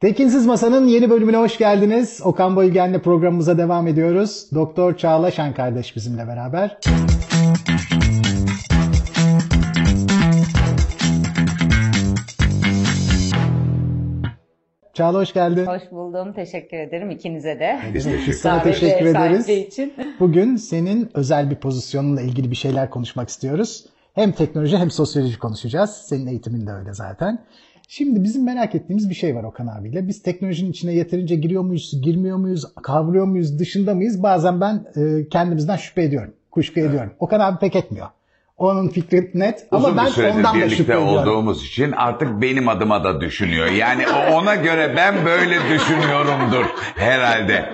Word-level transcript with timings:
Tekinsiz 0.00 0.46
Masa'nın 0.46 0.86
yeni 0.86 1.10
bölümüne 1.10 1.36
hoş 1.36 1.58
geldiniz. 1.58 2.20
Okan 2.24 2.56
Bayülgen'le 2.56 2.98
programımıza 2.98 3.58
devam 3.58 3.86
ediyoruz. 3.86 4.46
Doktor 4.54 4.96
Çağla 4.96 5.30
Şen 5.30 5.54
kardeş 5.54 5.96
bizimle 5.96 6.26
beraber. 6.26 6.78
Çağla 14.94 15.18
hoş 15.18 15.32
geldin. 15.32 15.66
Hoş 15.66 15.82
buldum. 15.90 16.32
Teşekkür 16.32 16.76
ederim 16.76 17.10
ikinize 17.10 17.60
de. 17.60 17.80
Biz 17.94 18.06
de 18.06 18.32
sana 18.32 18.62
teşekkür 18.62 19.06
ederiz. 19.06 19.48
Için. 19.48 19.92
Bugün 20.20 20.56
senin 20.56 21.10
özel 21.14 21.50
bir 21.50 21.56
pozisyonunla 21.56 22.20
ilgili 22.20 22.50
bir 22.50 22.56
şeyler 22.56 22.90
konuşmak 22.90 23.28
istiyoruz. 23.28 23.86
Hem 24.14 24.32
teknoloji 24.32 24.76
hem 24.76 24.90
sosyoloji 24.90 25.38
konuşacağız. 25.38 25.90
Senin 25.90 26.26
eğitimin 26.26 26.66
de 26.66 26.72
öyle 26.72 26.94
zaten. 26.94 27.38
Şimdi 27.92 28.24
bizim 28.24 28.44
merak 28.44 28.74
ettiğimiz 28.74 29.10
bir 29.10 29.14
şey 29.14 29.34
var 29.34 29.44
Okan 29.44 29.66
abiyle. 29.66 30.08
Biz 30.08 30.22
teknolojinin 30.22 30.70
içine 30.70 30.94
yeterince 30.94 31.36
giriyor 31.36 31.62
muyuz, 31.62 32.02
girmiyor 32.02 32.36
muyuz, 32.36 32.74
kavruyor 32.82 33.26
muyuz, 33.26 33.58
dışında 33.58 33.94
mıyız? 33.94 34.22
Bazen 34.22 34.60
ben 34.60 34.84
e, 34.96 35.28
kendimizden 35.28 35.76
şüphe 35.76 36.02
ediyorum, 36.02 36.32
kuşku 36.50 36.80
ediyorum. 36.80 37.10
Okan 37.18 37.40
abi 37.40 37.58
pek 37.58 37.76
etmiyor. 37.76 38.06
Onun 38.56 38.88
fikri 38.88 39.30
net 39.34 39.66
ama 39.70 39.86
Uzun 39.86 39.96
ben 39.96 40.06
bir 40.06 40.10
süredir 40.10 40.38
ondan 40.38 40.60
da 40.60 40.68
şüphe 40.68 40.82
ediyorum. 40.82 41.08
olduğumuz 41.08 41.66
için 41.66 41.92
artık 41.92 42.42
benim 42.42 42.68
adıma 42.68 43.04
da 43.04 43.20
düşünüyor. 43.20 43.66
Yani 43.66 44.04
ona 44.32 44.54
göre 44.54 44.92
ben 44.96 45.24
böyle 45.24 45.56
düşünüyorumdur 45.74 46.64
herhalde. 46.96 47.64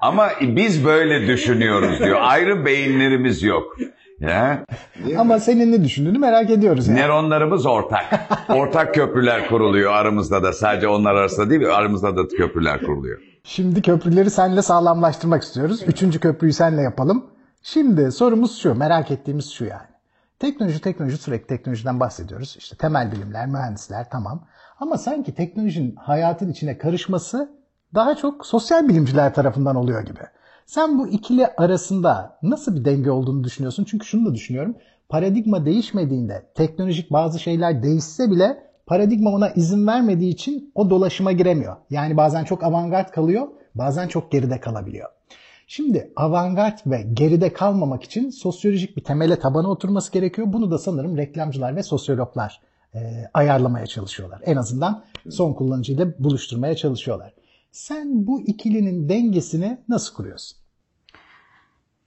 Ama 0.00 0.30
biz 0.40 0.84
böyle 0.84 1.26
düşünüyoruz 1.26 1.98
diyor. 2.00 2.18
Ayrı 2.22 2.66
beyinlerimiz 2.66 3.42
yok. 3.42 3.76
Ya. 4.20 4.64
Ama 5.18 5.38
senin 5.38 5.72
ne 5.72 5.84
düşündüğünü 5.84 6.18
merak 6.18 6.50
ediyoruz. 6.50 6.88
Yani. 6.88 7.00
Nöronlarımız 7.00 7.66
ortak. 7.66 8.04
Ortak 8.48 8.94
köprüler 8.94 9.48
kuruluyor 9.48 9.92
aramızda 9.92 10.42
da. 10.42 10.52
Sadece 10.52 10.88
onlar 10.88 11.14
arasında 11.14 11.50
değil, 11.50 11.76
aramızda 11.76 12.16
da 12.16 12.28
köprüler 12.28 12.80
kuruluyor. 12.80 13.20
Şimdi 13.44 13.82
köprüleri 13.82 14.30
seninle 14.30 14.62
sağlamlaştırmak 14.62 15.42
istiyoruz. 15.42 15.82
Üçüncü 15.86 16.20
köprüyü 16.20 16.52
seninle 16.52 16.82
yapalım. 16.82 17.26
Şimdi 17.62 18.12
sorumuz 18.12 18.58
şu, 18.58 18.74
merak 18.74 19.10
ettiğimiz 19.10 19.52
şu 19.52 19.64
yani. 19.64 19.86
Teknoloji, 20.38 20.80
teknoloji 20.80 21.16
sürekli 21.16 21.46
teknolojiden 21.46 22.00
bahsediyoruz. 22.00 22.56
İşte 22.58 22.76
temel 22.76 23.12
bilimler, 23.12 23.46
mühendisler 23.46 24.10
tamam. 24.10 24.46
Ama 24.80 24.98
sanki 24.98 25.34
teknolojinin 25.34 25.96
hayatın 25.96 26.50
içine 26.50 26.78
karışması 26.78 27.50
daha 27.94 28.14
çok 28.16 28.46
sosyal 28.46 28.88
bilimciler 28.88 29.34
tarafından 29.34 29.76
oluyor 29.76 30.02
gibi. 30.02 30.20
Sen 30.66 30.98
bu 30.98 31.08
ikili 31.08 31.46
arasında 31.46 32.38
nasıl 32.42 32.76
bir 32.76 32.84
denge 32.84 33.10
olduğunu 33.10 33.44
düşünüyorsun? 33.44 33.84
Çünkü 33.84 34.06
şunu 34.06 34.30
da 34.30 34.34
düşünüyorum. 34.34 34.76
Paradigma 35.08 35.66
değişmediğinde, 35.66 36.46
teknolojik 36.54 37.12
bazı 37.12 37.38
şeyler 37.38 37.82
değişse 37.82 38.30
bile 38.30 38.58
paradigma 38.86 39.30
ona 39.30 39.50
izin 39.50 39.86
vermediği 39.86 40.32
için 40.32 40.72
o 40.74 40.90
dolaşıma 40.90 41.32
giremiyor. 41.32 41.76
Yani 41.90 42.16
bazen 42.16 42.44
çok 42.44 42.64
avantgard 42.64 43.10
kalıyor, 43.10 43.48
bazen 43.74 44.08
çok 44.08 44.32
geride 44.32 44.60
kalabiliyor. 44.60 45.08
Şimdi 45.66 46.12
avantgard 46.16 46.78
ve 46.86 47.02
geride 47.12 47.52
kalmamak 47.52 48.02
için 48.02 48.30
sosyolojik 48.30 48.96
bir 48.96 49.04
temele 49.04 49.38
tabana 49.38 49.70
oturması 49.70 50.12
gerekiyor. 50.12 50.52
Bunu 50.52 50.70
da 50.70 50.78
sanırım 50.78 51.16
reklamcılar 51.16 51.76
ve 51.76 51.82
sosyologlar 51.82 52.60
e, 52.94 53.24
ayarlamaya 53.34 53.86
çalışıyorlar. 53.86 54.40
En 54.44 54.56
azından 54.56 55.04
son 55.30 55.52
kullanıcıyla 55.52 56.06
buluşturmaya 56.18 56.76
çalışıyorlar. 56.76 57.32
Sen 57.76 58.26
bu 58.26 58.40
ikilinin 58.40 59.08
dengesini 59.08 59.78
nasıl 59.88 60.14
kuruyorsun? 60.14 60.58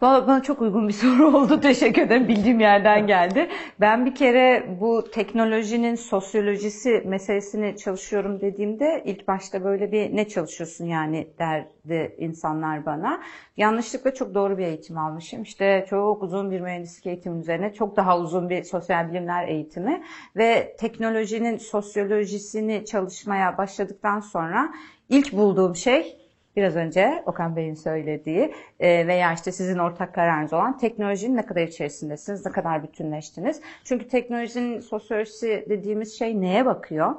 Bana, 0.01 0.27
bana 0.27 0.43
çok 0.43 0.61
uygun 0.61 0.87
bir 0.87 0.93
soru 1.03 1.37
oldu. 1.37 1.61
Teşekkür 1.61 2.01
ederim. 2.01 2.27
Bildiğim 2.27 2.59
yerden 2.59 3.07
geldi. 3.07 3.49
Ben 3.79 4.05
bir 4.05 4.15
kere 4.15 4.77
bu 4.81 5.11
teknolojinin 5.11 5.95
sosyolojisi 5.95 7.03
meselesini 7.05 7.77
çalışıyorum 7.77 8.41
dediğimde 8.41 9.03
ilk 9.05 9.27
başta 9.27 9.63
böyle 9.63 9.91
bir 9.91 10.15
ne 10.15 10.27
çalışıyorsun 10.27 10.85
yani 10.85 11.27
derdi 11.39 12.15
insanlar 12.17 12.85
bana. 12.85 13.21
Yanlışlıkla 13.57 14.13
çok 14.13 14.33
doğru 14.33 14.57
bir 14.57 14.65
eğitim 14.65 14.97
almışım. 14.97 15.43
İşte 15.43 15.85
çok 15.89 16.23
uzun 16.23 16.51
bir 16.51 16.61
mühendislik 16.61 17.05
eğitimi 17.05 17.39
üzerine 17.39 17.73
çok 17.73 17.95
daha 17.95 18.19
uzun 18.19 18.49
bir 18.49 18.63
sosyal 18.63 19.09
bilimler 19.09 19.47
eğitimi 19.47 20.03
ve 20.35 20.75
teknolojinin 20.79 21.57
sosyolojisini 21.57 22.85
çalışmaya 22.85 23.57
başladıktan 23.57 24.19
sonra 24.19 24.73
ilk 25.09 25.33
bulduğum 25.33 25.75
şey 25.75 26.28
biraz 26.55 26.75
önce 26.75 27.23
Okan 27.25 27.55
Bey'in 27.55 27.73
söylediği 27.73 28.53
e, 28.79 29.07
veya 29.07 29.33
işte 29.33 29.51
sizin 29.51 29.77
ortak 29.77 30.15
kararınız 30.15 30.53
olan 30.53 30.77
teknolojinin 30.77 31.37
ne 31.37 31.45
kadar 31.45 31.61
içerisindesiniz, 31.61 32.45
ne 32.45 32.51
kadar 32.51 32.83
bütünleştiniz. 32.83 33.61
Çünkü 33.83 34.07
teknolojinin 34.07 34.79
sosyolojisi 34.79 35.65
dediğimiz 35.69 36.19
şey 36.19 36.41
neye 36.41 36.65
bakıyor? 36.65 37.15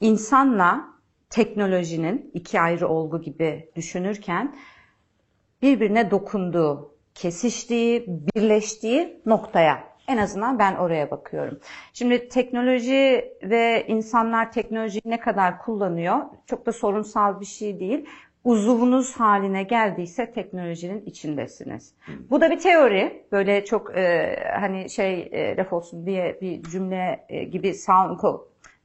İnsanla 0.00 0.84
teknolojinin 1.30 2.30
iki 2.34 2.60
ayrı 2.60 2.88
olgu 2.88 3.22
gibi 3.22 3.70
düşünürken 3.76 4.56
birbirine 5.62 6.10
dokunduğu, 6.10 6.94
kesiştiği, 7.14 8.06
birleştiği 8.08 9.22
noktaya 9.26 9.90
en 10.08 10.18
azından 10.18 10.58
ben 10.58 10.74
oraya 10.74 11.10
bakıyorum. 11.10 11.60
Şimdi 11.92 12.28
teknoloji 12.28 13.32
ve 13.42 13.84
insanlar 13.88 14.52
teknolojiyi 14.52 15.02
ne 15.04 15.20
kadar 15.20 15.58
kullanıyor 15.58 16.18
çok 16.46 16.66
da 16.66 16.72
sorunsal 16.72 17.40
bir 17.40 17.46
şey 17.46 17.80
değil 17.80 18.06
uzuvunuz 18.44 19.16
haline 19.16 19.62
geldiyse 19.62 20.32
teknolojinin 20.32 21.02
içindesiniz. 21.06 21.94
Bu 22.30 22.40
da 22.40 22.50
bir 22.50 22.58
teori. 22.58 23.24
Böyle 23.32 23.64
çok 23.64 23.96
e, 23.96 24.36
hani 24.60 24.90
şey 24.90 25.28
e, 25.32 25.56
laf 25.56 25.72
olsun 25.72 26.06
diye 26.06 26.38
bir 26.40 26.62
cümle 26.62 27.26
e, 27.28 27.44
gibi 27.44 27.74
sound 27.74 28.18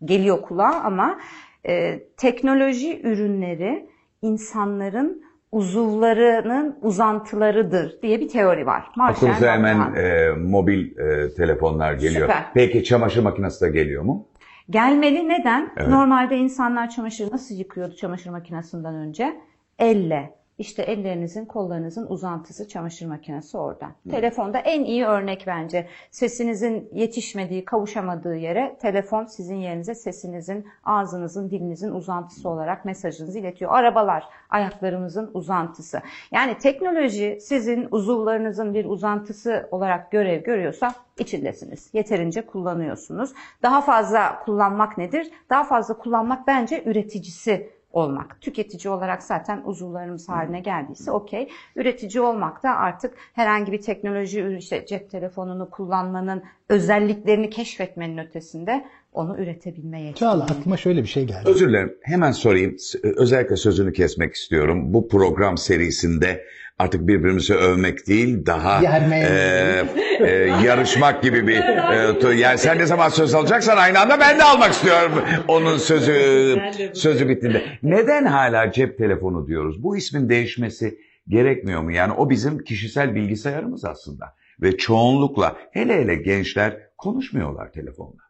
geliyor 0.05 0.41
kulağa 0.41 0.81
ama 0.83 1.19
e, 1.67 1.99
teknoloji 2.17 3.01
ürünleri 3.01 3.89
insanların 4.21 5.25
uzuvlarının 5.51 6.79
uzantılarıdır 6.81 8.01
diye 8.01 8.19
bir 8.19 8.29
teori 8.29 8.66
var. 8.66 8.83
Marshall 8.95 9.16
Aklımıza 9.16 9.53
hemen 9.53 9.95
e, 9.95 10.29
mobil 10.31 10.97
e, 10.97 11.33
telefonlar 11.33 11.93
geliyor. 11.93 12.27
Süper. 12.27 12.45
Peki 12.53 12.83
çamaşır 12.83 13.23
makinesi 13.23 13.66
de 13.66 13.69
geliyor 13.69 14.03
mu? 14.03 14.27
Gelmeli 14.70 15.30
neden? 15.30 15.74
Evet. 15.78 15.88
Normalde 15.90 16.38
insanlar 16.38 16.90
çamaşırı 16.90 17.31
nasıl 17.31 17.56
yıkıyordu 17.56 17.96
çamaşır 17.96 18.30
makinesinden 18.30 18.96
önce? 18.96 19.42
Elle. 19.80 20.44
İşte 20.57 20.81
ellerinizin, 20.81 21.45
kollarınızın 21.45 22.07
uzantısı 22.07 22.67
çamaşır 22.67 23.05
makinesi 23.05 23.57
orada. 23.57 23.88
Telefonda 24.11 24.57
en 24.59 24.83
iyi 24.83 25.05
örnek 25.05 25.43
bence. 25.47 25.88
Sesinizin 26.11 26.89
yetişmediği, 26.93 27.66
kavuşamadığı 27.66 28.35
yere 28.35 28.77
telefon 28.81 29.25
sizin 29.25 29.55
yerinize 29.55 29.95
sesinizin, 29.95 30.66
ağzınızın, 30.83 31.49
dilinizin 31.49 31.91
uzantısı 31.91 32.49
olarak 32.49 32.85
mesajınızı 32.85 33.39
iletiyor. 33.39 33.71
Arabalar 33.73 34.23
ayaklarımızın 34.49 35.31
uzantısı. 35.33 36.01
Yani 36.31 36.57
teknoloji 36.57 37.37
sizin 37.41 37.87
uzuvlarınızın 37.91 38.73
bir 38.73 38.85
uzantısı 38.85 39.67
olarak 39.72 40.11
görev 40.11 40.43
görüyorsa 40.43 40.93
içindesiniz. 41.19 41.89
Yeterince 41.93 42.41
kullanıyorsunuz. 42.41 43.33
Daha 43.63 43.81
fazla 43.81 44.39
kullanmak 44.45 44.97
nedir? 44.97 45.31
Daha 45.49 45.63
fazla 45.63 45.97
kullanmak 45.97 46.47
bence 46.47 46.83
üreticisi 46.85 47.75
olmak. 47.95 48.41
Tüketici 48.41 48.94
olarak 48.94 49.23
zaten 49.23 49.61
uzuvlarımız 49.66 50.29
haline 50.29 50.59
geldiyse 50.59 51.11
okey. 51.11 51.50
Üretici 51.75 52.22
olmak 52.22 52.63
da 52.63 52.75
artık 52.75 53.17
herhangi 53.33 53.72
bir 53.72 53.81
teknoloji 53.81 54.56
işte 54.59 54.85
cep 54.85 55.09
telefonunu 55.11 55.69
kullanmanın 55.69 56.44
özelliklerini 56.69 57.50
keşfetmenin 57.50 58.17
ötesinde 58.17 58.85
onu 59.16 59.38
üretebilme 59.42 59.98
yeteneği. 59.98 60.16
Çağla 60.16 60.44
aklıma 60.44 60.78
şöyle 60.78 61.02
bir 61.03 61.08
şey 61.08 61.24
geldi. 61.26 61.50
Özür 61.50 61.70
dilerim. 61.70 61.94
Hemen 62.02 62.31
sorayım. 62.31 62.80
S- 62.80 63.00
Özellikle 63.03 63.56
sözünü 63.56 63.94
kesmek 63.94 64.34
istiyorum. 64.34 64.94
Bu 64.94 65.08
program 65.08 65.58
serisinde 65.58 66.46
artık 66.80 67.08
birbirimizi 67.08 67.53
övmek 67.56 68.08
değil, 68.08 68.46
daha 68.46 68.81
Yermeye 68.81 69.26
e, 69.26 70.26
e, 70.26 70.31
yarışmak 70.66 71.24
gibi 71.24 71.48
bir 71.48 71.58
e, 71.58 72.36
yani 72.36 72.58
sen 72.58 72.78
ne 72.78 72.86
zaman 72.86 73.09
söz 73.09 73.36
alacaksan 73.36 73.78
aynı 73.78 74.00
anda 74.00 74.20
ben 74.20 74.40
de 74.40 74.44
almak 74.44 74.72
istiyorum. 74.72 75.12
Onun 75.47 75.78
sözü 75.78 76.56
sözü 76.94 77.30
bittiğinde. 77.30 77.64
Neden 77.84 78.26
hala 78.26 78.72
cep 78.72 78.97
telefonu 78.97 79.47
diyoruz? 79.47 79.84
Bu 79.84 79.97
ismin 79.97 80.29
değişmesi 80.29 80.97
gerekmiyor 81.28 81.82
mu? 81.82 81.91
Yani 81.91 82.14
o 82.14 82.29
bizim 82.29 82.58
kişisel 82.64 83.16
bilgisayarımız 83.16 83.85
aslında. 83.85 84.26
Ve 84.61 84.78
çoğunlukla 84.78 85.58
hele 85.72 85.94
hele 85.94 86.16
gençler 86.16 86.78
konuşmuyorlar 86.97 87.72
telefonla. 87.72 88.26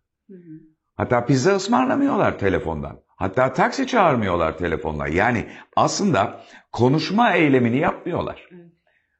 Hatta 0.96 1.26
pizza 1.26 1.56
ısmarlamıyorlar 1.56 2.40
telefondan. 2.40 3.00
Hatta 3.16 3.54
taksi 3.54 3.88
çağırmıyorlar 3.88 4.58
telefonla. 4.58 5.08
Yani 5.08 5.48
aslında 5.76 6.42
konuşma 6.72 7.34
eylemini 7.34 7.78
yapmıyorlar. 7.78 8.50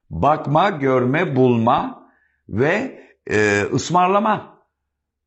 Bakma, 0.10 0.70
görme, 0.70 1.36
bulma 1.36 2.10
ve 2.50 3.02
e, 3.32 3.62
ısmarlama, 3.74 4.60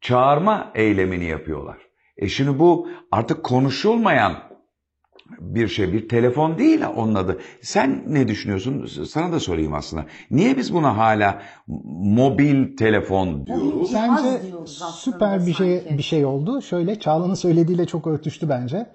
çağırma 0.01 0.73
eylemini 0.75 1.25
yapıyorlar. 1.25 1.79
E 2.17 2.29
şimdi 2.29 2.59
bu 2.59 2.89
artık 3.13 3.45
konuşulmayan 3.45 4.48
bir 5.41 5.69
şey, 5.69 5.93
bir 5.93 6.09
telefon 6.09 6.59
değil 6.59 6.81
onun 6.97 7.15
adı. 7.15 7.39
Sen 7.63 8.05
ne 8.07 8.29
düşünüyorsun? 8.29 8.87
Sana 9.09 9.33
da 9.33 9.41
sorayım 9.41 9.75
aslında. 9.75 10.07
Niye 10.31 10.57
biz 10.57 10.75
buna 10.75 10.97
hala 10.97 11.43
mobil 11.87 12.77
telefon 12.77 13.47
diyoruz? 13.47 13.91
Bence 13.95 14.43
süper 14.67 15.47
bir 15.47 15.55
şey 15.55 15.79
sanki. 15.79 15.99
bir 15.99 16.03
şey 16.03 16.25
oldu. 16.25 16.63
Şöyle 16.63 17.01
Çağla'nın 17.01 17.35
söylediğiyle 17.35 17.87
çok 17.87 18.07
örtüştü 18.07 18.49
bence. 18.49 18.87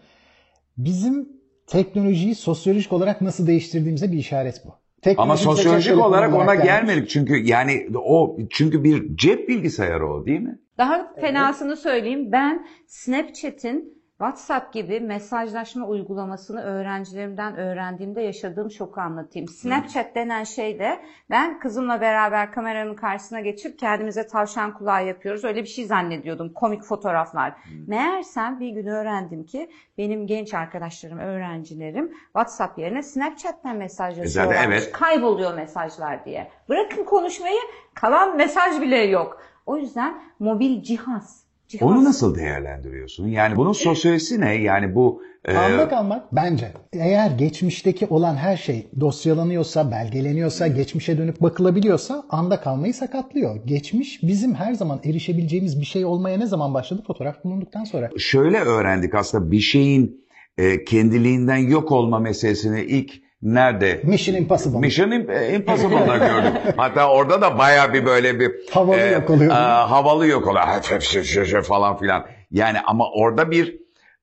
Bizim 0.77 1.29
teknolojiyi 1.67 2.35
sosyolojik 2.35 2.93
olarak 2.93 3.21
nasıl 3.21 3.47
değiştirdiğimize 3.47 4.11
bir 4.11 4.17
işaret 4.17 4.61
bu. 4.65 4.69
Ama 4.69 4.75
Teknoloji 5.01 5.33
bize 5.39 5.43
sosyolojik 5.43 5.97
olarak 5.97 6.31
konum 6.31 6.43
ona 6.43 6.55
gelmiş. 6.55 6.69
gelmedik 6.69 7.09
çünkü 7.09 7.37
yani 7.37 7.87
o 7.95 8.37
çünkü 8.49 8.83
bir 8.83 9.17
cep 9.17 9.49
bilgisayarı 9.49 10.07
o 10.09 10.25
değil 10.25 10.39
mi? 10.39 10.59
Daha 10.77 11.13
fenasını 11.21 11.77
söyleyeyim. 11.77 12.31
Ben 12.31 12.65
Snapchat'in 12.87 14.02
WhatsApp 14.17 14.73
gibi 14.73 14.99
mesajlaşma 14.99 15.87
uygulamasını 15.87 16.61
öğrencilerimden 16.61 17.55
öğrendiğimde 17.57 18.21
yaşadığım 18.21 18.71
şoku 18.71 19.01
anlatayım. 19.01 19.47
Snapchat 19.47 20.15
denen 20.15 20.43
şey 20.43 20.79
de 20.79 20.99
ben 21.29 21.59
kızımla 21.59 22.01
beraber 22.01 22.51
kameranın 22.51 22.95
karşısına 22.95 23.39
geçip 23.39 23.79
kendimize 23.79 24.27
tavşan 24.27 24.73
kulağı 24.73 25.07
yapıyoruz. 25.07 25.43
Öyle 25.43 25.63
bir 25.63 25.67
şey 25.67 25.85
zannediyordum. 25.85 26.53
Komik 26.53 26.83
fotoğraflar. 26.83 27.53
Meğersem 27.87 28.59
bir 28.59 28.69
gün 28.69 28.87
öğrendim 28.87 29.45
ki 29.45 29.69
benim 29.97 30.27
genç 30.27 30.53
arkadaşlarım, 30.53 31.19
öğrencilerim 31.19 32.13
WhatsApp 32.25 32.79
yerine 32.79 33.03
Snapchat'ten 33.03 33.75
mesajlaşıyorlar. 33.77 34.55
zaten 34.55 34.69
evet. 34.71 34.91
Kayboluyor 34.91 35.53
mesajlar 35.53 36.25
diye. 36.25 36.51
Bırakın 36.69 37.03
konuşmayı 37.03 37.59
kalan 37.93 38.37
mesaj 38.37 38.81
bile 38.81 38.97
yok. 38.97 39.41
O 39.65 39.77
yüzden 39.77 40.21
mobil 40.39 40.83
cihaz. 40.83 41.43
Cihaz. 41.77 41.89
Onu 41.89 42.03
nasıl 42.03 42.35
değerlendiriyorsun? 42.35 43.27
Yani 43.27 43.55
bunun 43.55 43.71
sosyolojisi 43.71 44.41
ne? 44.41 44.53
Yani 44.53 44.95
bu 44.95 45.21
e, 45.45 45.57
Anda 45.57 45.89
kalmak 45.89 46.35
bence 46.35 46.71
eğer 46.93 47.31
geçmişteki 47.31 48.05
olan 48.05 48.35
her 48.35 48.57
şey 48.57 48.87
dosyalanıyorsa, 48.99 49.91
belgeleniyorsa, 49.91 50.67
geçmişe 50.67 51.17
dönüp 51.17 51.41
bakılabiliyorsa 51.41 52.23
anda 52.29 52.61
kalmayı 52.61 52.93
sakatlıyor. 52.93 53.65
Geçmiş 53.65 54.23
bizim 54.23 54.55
her 54.55 54.73
zaman 54.73 54.99
erişebileceğimiz 55.03 55.79
bir 55.79 55.85
şey 55.85 56.05
olmaya 56.05 56.37
ne 56.37 56.47
zaman 56.47 56.73
başladı? 56.73 57.03
Fotoğraf 57.07 57.43
bulunduktan 57.43 57.83
sonra. 57.83 58.09
şöyle 58.17 58.59
öğrendik 58.59 59.15
aslında 59.15 59.51
bir 59.51 59.59
şeyin 59.59 60.25
e, 60.57 60.83
kendiliğinden 60.83 61.57
yok 61.57 61.91
olma 61.91 62.19
meselesini 62.19 62.81
ilk 62.81 63.11
nerede? 63.43 63.99
Mission 64.03 64.35
Impossible. 64.35 64.79
Mission 64.79 65.11
Im- 65.11 65.55
Impossible'da 65.55 66.17
gördüm. 66.17 66.53
Hatta 66.77 67.09
orada 67.11 67.41
da 67.41 67.57
baya 67.57 67.93
bir 67.93 68.05
böyle 68.05 68.39
bir 68.39 68.51
Havalı 68.71 68.99
yok 69.13 69.29
oluyor. 69.29 69.51
e, 69.51 69.55
havalı 69.55 70.27
yok 70.27 70.47
oluyor. 70.47 71.61
Falan 71.63 71.97
filan. 71.97 72.25
Yani 72.51 72.77
ama 72.85 73.11
orada 73.11 73.51
bir 73.51 73.75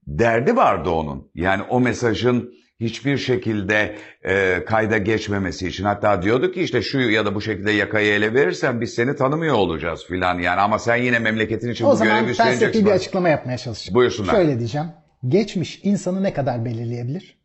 derdi 0.07 0.57
vardı 0.57 0.91
onun. 0.91 1.31
Yani 1.35 1.63
o 1.71 1.81
mesajın 1.81 2.55
hiçbir 2.81 3.19
şekilde 3.19 3.95
e, 4.25 4.65
kayda 4.67 4.99
geçmemesi 4.99 5.69
için. 5.69 5.85
Hatta 5.85 6.23
diyordu 6.23 6.53
ki 6.53 6.63
işte 6.63 6.83
şu 6.83 6.99
ya 7.01 7.27
da 7.27 7.35
bu 7.35 7.41
şekilde 7.41 7.73
yakayı 7.73 8.13
ele 8.13 8.35
verirsen 8.35 8.81
biz 8.81 8.95
seni 8.95 9.17
tanımıyor 9.17 9.55
olacağız 9.55 10.05
filan 10.07 10.39
yani. 10.39 10.61
Ama 10.61 10.79
sen 10.79 10.97
yine 10.97 11.19
memleketin 11.19 11.71
için 11.71 11.85
O 11.85 11.91
bu 11.91 11.97
zaman 11.97 12.15
görevi 12.19 12.31
üstleneceksin. 12.31 12.67
felsefi 12.67 12.87
bir 12.87 12.91
açıklama 12.91 13.29
yapmaya 13.29 13.59
çalışacağım. 13.59 13.95
Buyursunlar. 13.95 14.33
Şöyle 14.35 14.59
diyeceğim. 14.59 14.87
Geçmiş 15.29 15.81
insanı 15.83 16.23
ne 16.23 16.33
kadar 16.33 16.65
belirleyebilir? 16.65 17.40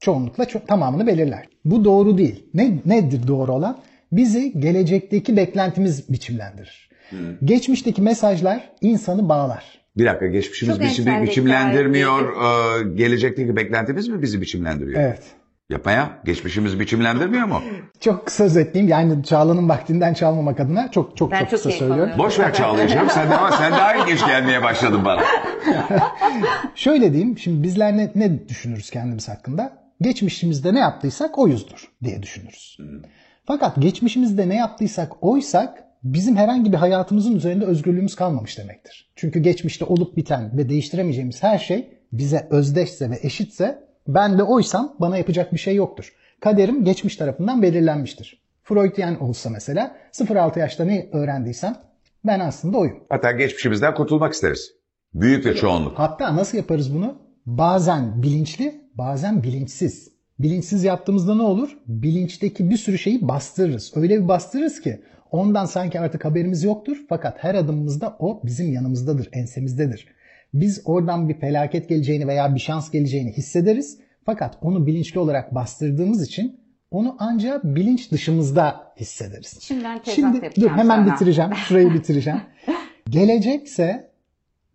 Çoğunlukla 0.00 0.44
ço- 0.44 0.66
tamamını 0.66 1.06
belirler. 1.06 1.44
Bu 1.64 1.84
doğru 1.84 2.18
değil. 2.18 2.46
Ne 2.54 2.70
nedir 2.84 3.26
doğru 3.26 3.52
olan? 3.52 3.78
Bizi 4.12 4.60
gelecekteki 4.60 5.36
beklentimiz 5.36 6.12
biçimlendirir. 6.12 6.90
Geçmişteki 7.44 8.02
mesajlar 8.02 8.70
insanı 8.80 9.28
bağlar. 9.28 9.64
Bir 9.96 10.06
dakika 10.06 10.26
geçmişimiz 10.26 10.76
Çok 10.76 10.86
biçim, 10.86 11.22
biçimlendirmiyor. 11.22 12.32
Ee, 12.32 12.94
gelecekteki 12.94 13.56
beklentimiz 13.56 14.08
mi 14.08 14.22
bizi 14.22 14.40
biçimlendiriyor? 14.40 15.00
Evet. 15.00 15.22
Yapma 15.70 15.92
ya. 15.92 16.18
Geçmişimiz 16.24 16.80
biçimlendirmiyor 16.80 17.46
mu? 17.46 17.60
Çok 18.00 18.26
kısa 18.26 18.44
özetleyeyim. 18.44 18.90
Yani 18.92 19.24
Çağla'nın 19.24 19.68
vaktinden 19.68 20.14
çalmamak 20.14 20.60
adına 20.60 20.90
çok 20.90 21.16
çok 21.16 21.30
Ben 21.30 21.38
çok 21.40 21.50
çok 21.50 21.58
kısa 21.62 21.70
söylüyorum. 21.70 22.12
Boş 22.18 22.38
ver 22.38 22.54
Çağlayacağım. 22.54 23.10
Sen 23.10 23.30
de 23.30 23.36
ama 23.36 23.52
sen 23.52 23.72
daha 23.72 23.94
ilginç 23.94 24.26
gelmeye 24.26 24.62
başladın 24.62 25.04
bana. 25.04 25.22
Şöyle 26.74 27.12
diyeyim. 27.12 27.38
Şimdi 27.38 27.62
bizler 27.62 27.96
ne, 27.96 28.12
ne 28.14 28.48
düşünürüz 28.48 28.90
kendimiz 28.90 29.28
hakkında? 29.28 29.83
Geçmişimizde 30.00 30.74
ne 30.74 30.78
yaptıysak 30.78 31.38
oyuzdur 31.38 31.92
diye 32.04 32.22
düşünürüz. 32.22 32.78
Fakat 33.44 33.82
geçmişimizde 33.82 34.48
ne 34.48 34.56
yaptıysak 34.56 35.24
oysak 35.24 35.84
bizim 36.04 36.36
herhangi 36.36 36.72
bir 36.72 36.76
hayatımızın 36.76 37.36
üzerinde 37.36 37.64
özgürlüğümüz 37.64 38.16
kalmamış 38.16 38.58
demektir. 38.58 39.12
Çünkü 39.16 39.40
geçmişte 39.40 39.84
olup 39.84 40.16
biten 40.16 40.58
ve 40.58 40.68
değiştiremeyeceğimiz 40.68 41.42
her 41.42 41.58
şey 41.58 41.88
bize 42.12 42.48
özdeşse 42.50 43.10
ve 43.10 43.18
eşitse 43.22 43.84
ben 44.08 44.38
de 44.38 44.42
oysam 44.42 44.96
bana 45.00 45.16
yapacak 45.16 45.52
bir 45.52 45.58
şey 45.58 45.74
yoktur. 45.74 46.12
Kaderim 46.40 46.84
geçmiş 46.84 47.16
tarafından 47.16 47.62
belirlenmiştir. 47.62 48.42
Freudyen 48.62 49.14
olsa 49.14 49.50
mesela 49.50 49.96
0-6 50.12 50.58
yaşta 50.58 50.84
ne 50.84 51.08
öğrendiysem 51.12 51.76
ben 52.24 52.40
aslında 52.40 52.78
oyum. 52.78 53.04
Hatta 53.08 53.32
geçmişimizden 53.32 53.94
kurtulmak 53.94 54.32
isteriz. 54.32 54.72
Büyük 55.14 55.44
bir 55.44 55.54
çoğunluk. 55.54 55.98
Hatta 55.98 56.36
nasıl 56.36 56.58
yaparız 56.58 56.94
bunu? 56.94 57.23
Bazen 57.46 58.22
bilinçli, 58.22 58.80
bazen 58.94 59.42
bilinçsiz. 59.42 60.14
Bilinçsiz 60.38 60.84
yaptığımızda 60.84 61.34
ne 61.34 61.42
olur? 61.42 61.78
Bilinçteki 61.86 62.70
bir 62.70 62.76
sürü 62.76 62.98
şeyi 62.98 63.28
bastırırız. 63.28 63.92
Öyle 63.96 64.22
bir 64.22 64.28
bastırırız 64.28 64.80
ki 64.80 65.00
ondan 65.30 65.64
sanki 65.64 66.00
artık 66.00 66.24
haberimiz 66.24 66.64
yoktur. 66.64 66.96
Fakat 67.08 67.44
her 67.44 67.54
adımımızda 67.54 68.16
o 68.18 68.40
bizim 68.44 68.72
yanımızdadır, 68.72 69.28
ensemizdedir. 69.32 70.06
Biz 70.54 70.82
oradan 70.84 71.28
bir 71.28 71.34
felaket 71.34 71.88
geleceğini 71.88 72.28
veya 72.28 72.54
bir 72.54 72.60
şans 72.60 72.90
geleceğini 72.90 73.32
hissederiz. 73.32 73.98
Fakat 74.26 74.58
onu 74.62 74.86
bilinçli 74.86 75.20
olarak 75.20 75.54
bastırdığımız 75.54 76.22
için 76.22 76.60
onu 76.90 77.16
ancak 77.18 77.64
bilinç 77.64 78.12
dışımızda 78.12 78.92
hissederiz. 78.96 79.58
Şimdiden 79.60 80.00
Şimdi 80.04 80.50
dur 80.60 80.70
hemen 80.70 81.04
sana. 81.04 81.12
bitireceğim. 81.12 81.54
Şurayı 81.54 81.94
bitireceğim. 81.94 82.40
Gelecekse 83.10 84.13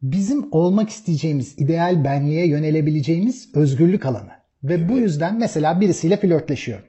bizim 0.01 0.47
olmak 0.51 0.89
isteyeceğimiz 0.89 1.55
ideal 1.57 2.03
benliğe 2.03 2.47
yönelebileceğimiz 2.47 3.55
özgürlük 3.55 4.05
alanı. 4.05 4.31
Ve 4.63 4.89
bu 4.89 4.97
yüzden 4.97 5.39
mesela 5.39 5.81
birisiyle 5.81 6.17
flörtleşiyorum. 6.17 6.85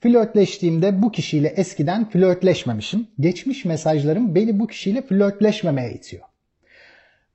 Flörtleştiğimde 0.00 1.02
bu 1.02 1.12
kişiyle 1.12 1.48
eskiden 1.48 2.10
flörtleşmemişim. 2.10 3.06
Geçmiş 3.20 3.64
mesajlarım 3.64 4.34
beni 4.34 4.60
bu 4.60 4.66
kişiyle 4.66 5.02
flörtleşmemeye 5.02 5.92
itiyor. 5.92 6.22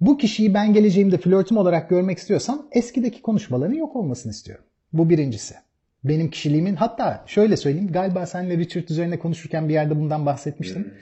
Bu 0.02 0.18
kişiyi 0.18 0.54
ben 0.54 0.74
geleceğimde 0.74 1.18
flörtüm 1.18 1.58
olarak 1.58 1.90
görmek 1.90 2.18
istiyorsam 2.18 2.68
eskideki 2.72 3.22
konuşmaların 3.22 3.74
yok 3.74 3.96
olmasını 3.96 4.32
istiyorum. 4.32 4.66
Bu 4.94 5.10
birincisi. 5.10 5.56
Benim 6.04 6.30
kişiliğimin 6.30 6.76
hatta 6.76 7.24
şöyle 7.28 7.58
söyleyeyim 7.58 7.92
galiba 7.92 8.26
seninle 8.26 8.58
Richard 8.58 8.90
üzerine 8.90 9.20
konuşurken 9.20 9.70
bir 9.70 9.74
yerde 9.74 10.00
bundan 10.00 10.26
bahsetmiştim. 10.26 10.94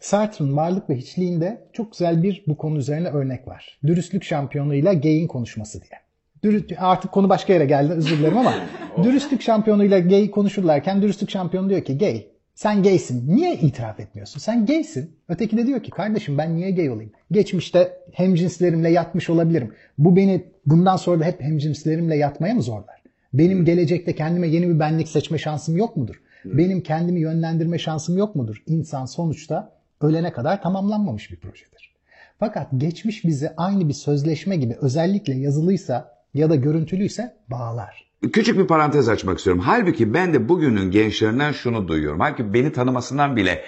Sartre'ın 0.00 0.56
Varlık 0.56 0.90
ve 0.90 0.96
Hiçliğinde 0.96 1.68
çok 1.72 1.92
güzel 1.92 2.22
bir 2.22 2.44
bu 2.46 2.56
konu 2.56 2.78
üzerine 2.78 3.08
örnek 3.08 3.48
var. 3.48 3.78
Dürüstlük 3.86 4.24
şampiyonuyla 4.24 4.92
gay'in 4.92 5.26
konuşması 5.26 5.80
diye. 5.80 6.00
Dürü- 6.44 6.76
artık 6.76 7.12
konu 7.12 7.28
başka 7.28 7.52
yere 7.52 7.64
geldi 7.64 7.92
özür 7.92 8.18
dilerim 8.18 8.38
ama 8.38 8.54
dürüstlük 9.02 9.42
şampiyonuyla 9.42 9.98
gay 9.98 10.30
konuşurlarken 10.30 11.02
dürüstlük 11.02 11.30
şampiyonu 11.30 11.70
diyor 11.70 11.84
ki 11.84 11.98
gay 11.98 12.26
sen 12.54 12.82
gaysin 12.82 13.36
niye 13.36 13.54
itiraf 13.54 14.00
etmiyorsun? 14.00 14.40
Sen 14.40 14.66
gaysin. 14.66 15.16
Öteki 15.28 15.56
de 15.56 15.66
diyor 15.66 15.82
ki 15.82 15.90
kardeşim 15.90 16.38
ben 16.38 16.56
niye 16.56 16.70
gay 16.70 16.90
olayım? 16.90 17.12
Geçmişte 17.30 17.92
hemcinslerimle 18.12 18.90
yatmış 18.90 19.30
olabilirim. 19.30 19.72
Bu 19.98 20.16
beni 20.16 20.44
bundan 20.66 20.96
sonra 20.96 21.20
da 21.20 21.24
hep 21.24 21.40
hemcinslerimle 21.42 22.16
yatmaya 22.16 22.54
mı 22.54 22.62
zorlar? 22.62 23.02
Benim 23.32 23.64
gelecekte 23.64 24.14
kendime 24.14 24.48
yeni 24.48 24.68
bir 24.68 24.80
benlik 24.80 25.08
seçme 25.08 25.38
şansım 25.38 25.76
yok 25.76 25.96
mudur? 25.96 26.14
Benim 26.44 26.80
kendimi 26.82 27.20
yönlendirme 27.20 27.78
şansım 27.78 28.18
yok 28.18 28.36
mudur? 28.36 28.62
İnsan 28.66 29.04
sonuçta 29.04 29.75
ölene 30.00 30.32
kadar 30.32 30.62
tamamlanmamış 30.62 31.30
bir 31.30 31.36
projedir. 31.36 31.94
Fakat 32.38 32.68
geçmiş 32.76 33.24
bizi 33.24 33.50
aynı 33.56 33.88
bir 33.88 33.94
sözleşme 33.94 34.56
gibi 34.56 34.76
özellikle 34.80 35.34
yazılıysa 35.34 36.16
ya 36.34 36.50
da 36.50 36.54
görüntülüyse 36.54 37.36
bağlar. 37.48 38.06
Küçük 38.32 38.58
bir 38.58 38.66
parantez 38.66 39.08
açmak 39.08 39.38
istiyorum. 39.38 39.62
Halbuki 39.66 40.14
ben 40.14 40.34
de 40.34 40.48
bugünün 40.48 40.90
gençlerinden 40.90 41.52
şunu 41.52 41.88
duyuyorum. 41.88 42.20
Halbuki 42.20 42.54
beni 42.54 42.72
tanımasından 42.72 43.36
bile 43.36 43.64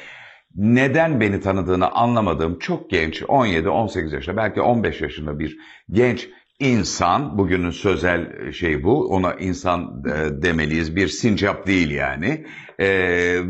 neden 0.54 1.20
beni 1.20 1.40
tanıdığını 1.40 1.90
anlamadığım 1.90 2.58
çok 2.58 2.90
genç 2.90 3.22
17-18 3.22 4.14
yaşında 4.14 4.36
belki 4.36 4.60
15 4.60 5.00
yaşında 5.00 5.38
bir 5.38 5.58
genç 5.90 6.28
insan 6.58 7.38
bugünün 7.38 7.70
sözel 7.70 8.52
şey 8.52 8.84
bu 8.84 9.08
ona 9.08 9.34
insan 9.34 10.04
e, 10.06 10.42
demeliyiz 10.42 10.96
bir 10.96 11.08
sincap 11.08 11.66
değil 11.66 11.90
yani 11.90 12.46
E, 12.78 12.88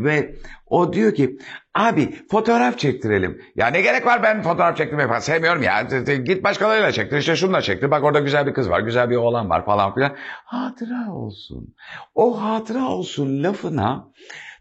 ve 0.03 0.35
o 0.69 0.93
diyor 0.93 1.13
ki 1.13 1.37
abi 1.75 2.15
fotoğraf 2.31 2.77
çektirelim 2.77 3.41
ya 3.55 3.67
ne 3.67 3.81
gerek 3.81 4.05
var 4.05 4.23
ben 4.23 4.41
fotoğraf 4.41 4.77
çektirmeyi 4.77 5.07
falan 5.07 5.19
sevmiyorum 5.19 5.63
ya 5.63 5.81
git 6.25 6.43
başkalarıyla 6.43 6.91
çektir 6.91 7.17
işte 7.17 7.35
şununla 7.35 7.61
çektir 7.61 7.91
bak 7.91 8.03
orada 8.03 8.19
güzel 8.19 8.47
bir 8.47 8.53
kız 8.53 8.69
var 8.69 8.79
güzel 8.79 9.09
bir 9.09 9.15
oğlan 9.15 9.49
var 9.49 9.65
falan 9.65 9.93
filan 9.93 10.15
hatıra 10.45 11.13
olsun 11.13 11.75
o 12.15 12.41
hatıra 12.41 12.87
olsun 12.87 13.43
lafına 13.43 14.09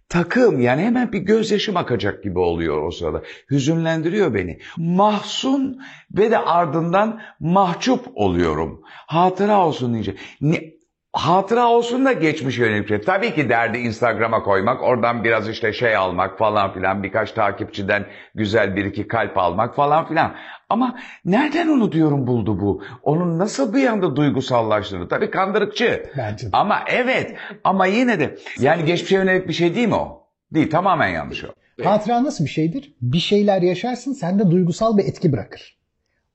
takım 0.09 0.61
yani 0.61 0.83
hemen 0.83 1.12
bir 1.12 1.19
gözyaşım 1.19 1.77
akacak 1.77 2.25
gibi 2.25 2.38
oluyor 2.38 2.83
o 2.83 2.91
sırada. 2.91 3.23
Hüzünlendiriyor 3.50 4.35
beni. 4.35 4.59
Mahzun 4.77 5.81
ve 6.11 6.31
de 6.31 6.38
ardından 6.38 7.21
mahcup 7.41 8.07
oluyorum. 8.15 8.83
Hatıra 8.85 9.67
olsun 9.67 9.93
deyince. 9.93 10.15
Ne, 10.41 10.77
hatıra 11.12 11.67
olsun 11.69 12.05
da 12.05 12.12
geçmiş 12.12 12.59
yönelik. 12.59 12.88
şey. 12.88 13.00
Tabii 13.00 13.35
ki 13.35 13.49
derdi 13.49 13.79
Instagram'a 13.79 14.43
koymak, 14.43 14.83
oradan 14.83 15.25
biraz 15.25 15.49
işte 15.49 15.73
şey 15.73 15.97
almak 15.97 16.38
falan 16.38 16.73
filan, 16.75 17.03
birkaç 17.03 17.33
takipçiden 17.33 18.07
güzel 18.35 18.77
bir 18.77 18.85
iki 18.85 19.09
kalp 19.09 19.38
almak 19.38 19.77
falan 19.77 20.09
filan. 20.09 20.35
Ama 20.69 20.99
nereden 21.25 21.69
onu 21.69 21.93
diyorum 21.93 22.27
buldu 22.27 22.61
bu? 22.61 22.83
Onun 23.03 23.38
nasıl 23.38 23.75
bir 23.75 23.87
anda 23.87 24.17
duygusallaştığını? 24.17 25.09
Tabii 25.09 25.31
kandırıkçı. 25.31 26.11
Bence 26.19 26.47
de. 26.47 26.50
Ama 26.53 26.81
evet 26.87 27.37
ama 27.65 27.87
yine 27.87 28.21
de 28.21 28.37
yani 28.59 28.85
geçmişe 28.85 29.17
yönelik 29.17 29.49
bir 29.49 29.53
şey 29.53 29.75
değil 29.75 29.88
mi 29.88 29.95
o? 29.95 30.29
Değil 30.55 30.71
tamamen 30.71 31.09
yanlış 31.09 31.45
o. 31.45 31.49
Hatıra 31.85 32.25
nasıl 32.25 32.45
bir 32.45 32.50
şeydir? 32.50 32.95
Bir 33.03 33.19
şeyler 33.19 33.62
yaşarsın 33.62 34.12
sende 34.12 34.50
duygusal 34.50 34.99
bir 34.99 35.05
etki 35.05 35.33
bırakır. 35.33 35.77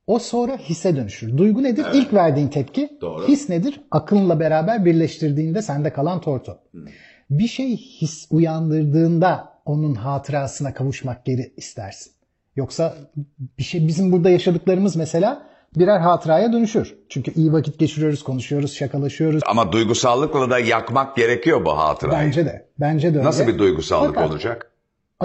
O 0.08 0.20
sonra 0.20 0.58
hisse 0.58 0.96
dönüşür. 0.96 1.38
Duygu 1.38 1.64
nedir? 1.64 1.86
İlk 1.94 2.14
verdiğin 2.14 2.48
tepki. 2.48 2.98
Doğru. 3.02 3.28
His 3.28 3.50
nedir? 3.50 3.82
Akılınla 3.92 4.40
beraber 4.40 4.86
birleştirdiğinde 4.86 5.62
sende 5.62 5.94
kalan 5.94 6.22
tortu. 6.22 6.58
Bir 7.30 7.48
şey 7.48 7.78
his 7.78 8.28
uyandırdığında 8.32 9.54
onun 9.66 9.96
hatırasına 9.96 10.74
kavuşmak 10.74 11.26
geri 11.26 11.54
istersin. 11.58 12.12
Yoksa 12.56 12.94
bir 13.58 13.64
şey 13.64 13.88
bizim 13.88 14.12
burada 14.12 14.30
yaşadıklarımız 14.30 14.96
mesela 14.96 15.48
birer 15.76 16.00
hatıraya 16.00 16.54
dönüşür. 16.54 16.96
Çünkü 17.10 17.34
iyi 17.34 17.54
vakit 17.54 17.80
geçiriyoruz, 17.80 18.24
konuşuyoruz, 18.24 18.74
şakalaşıyoruz. 18.76 19.42
Ama 19.46 19.72
duygusallıkla 19.72 20.50
da 20.50 20.60
yakmak 20.60 21.16
gerekiyor 21.16 21.66
bu 21.66 21.78
hatırayı. 21.78 22.28
Bence 22.28 22.46
de. 22.46 22.68
Bence 22.80 23.14
de 23.14 23.18
öyle. 23.18 23.28
Nasıl 23.28 23.48
bir 23.48 23.58
duygusallık 23.58 24.16
Fakat 24.16 24.32
olacak? 24.32 24.73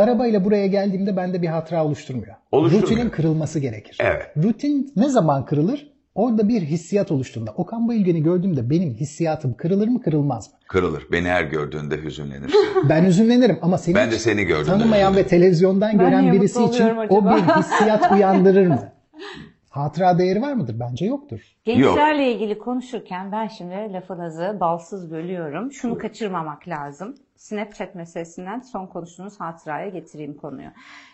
Arabayla 0.02 0.44
buraya 0.44 0.66
geldiğimde 0.66 1.16
bende 1.16 1.42
bir 1.42 1.46
hatıra 1.46 1.84
oluşturmuyor. 1.84 2.34
Oluşturmuyor. 2.52 2.90
Rutinin 2.90 3.10
kırılması 3.10 3.58
gerekir. 3.58 3.98
Evet. 4.00 4.22
Rutin 4.36 4.92
ne 4.96 5.08
zaman 5.08 5.44
kırılır? 5.44 5.92
Orada 6.14 6.48
bir 6.48 6.60
hissiyat 6.62 7.12
oluştuğunda. 7.12 7.50
Okan 7.56 7.88
Bayülgen'i 7.88 8.22
gördüğümde 8.22 8.70
benim 8.70 8.94
hissiyatım 8.94 9.54
kırılır 9.54 9.88
mı 9.88 10.02
kırılmaz 10.02 10.48
mı? 10.48 10.58
Kırılır. 10.68 11.06
Beni 11.12 11.28
her 11.28 11.44
gördüğünde 11.44 12.02
hüzünlenirsin. 12.02 12.58
Ben 12.88 13.04
üzünlenirim 13.04 13.58
ama 13.62 13.78
seni 13.78 13.94
Ben 13.94 14.10
de 14.10 14.18
seni 14.18 14.44
gördüğümde 14.44 14.66
tanımayan 14.70 15.16
ve 15.16 15.26
televizyondan 15.26 15.90
Ben 15.90 15.98
gören 15.98 16.32
birisi 16.32 16.64
için 16.64 16.82
oluyorum 16.84 16.98
o 16.98 17.02
acaba? 17.02 17.36
bir 17.36 17.62
hissiyat 17.62 18.12
uyandırır 18.12 18.66
mı? 18.66 18.88
Hatıra 19.70 20.18
değeri 20.18 20.42
var 20.42 20.52
mıdır? 20.52 20.80
Bence 20.80 21.06
yoktur. 21.06 21.40
Gençlerle 21.64 22.32
ilgili 22.32 22.58
konuşurken 22.58 23.32
ben 23.32 23.46
şimdi 23.48 23.92
lafınızı 23.92 24.56
balsız 24.60 25.10
bölüyorum. 25.10 25.72
Şunu 25.72 25.98
kaçırmamak 25.98 26.68
lazım. 26.68 27.14
Snapchat 27.36 27.94
meselesinden 27.94 28.60
son 28.60 28.86
konuştuğunuz 28.86 29.40
hatıraya 29.40 29.88
getireyim 29.88 30.34
konuyu. 30.36 30.68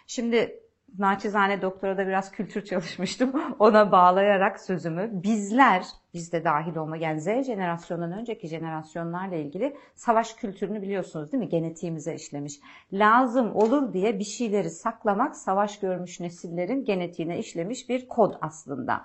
Şimdi 0.06 0.61
naçizane 0.99 1.63
doktora 1.63 1.99
da 1.99 2.07
biraz 2.07 2.31
kültür 2.31 2.65
çalışmıştım. 2.65 3.33
Ona 3.59 3.93
bağlayarak 3.93 4.61
sözümü 4.61 5.11
bizler, 5.13 5.85
biz 6.15 6.33
de 6.33 6.45
dahil 6.45 6.77
olma 6.77 6.97
yani 6.97 7.21
Z 7.21 7.25
jenerasyonundan 7.25 8.19
önceki 8.19 8.49
jenerasyonlarla 8.49 9.37
ilgili 9.37 9.77
savaş 9.95 10.35
kültürünü 10.35 10.83
biliyorsunuz 10.83 11.33
değil 11.33 11.43
mi? 11.43 11.49
Genetiğimize 11.49 12.15
işlemiş. 12.15 12.61
Lazım 12.93 13.57
olur 13.57 13.93
diye 13.93 14.19
bir 14.19 14.25
şeyleri 14.25 14.71
saklamak 14.71 15.37
savaş 15.37 15.81
görmüş 15.81 16.21
nesillerin 16.21 16.85
genetiğine 16.85 17.39
işlemiş 17.39 17.89
bir 17.89 18.09
kod 18.09 18.35
aslında. 18.41 19.05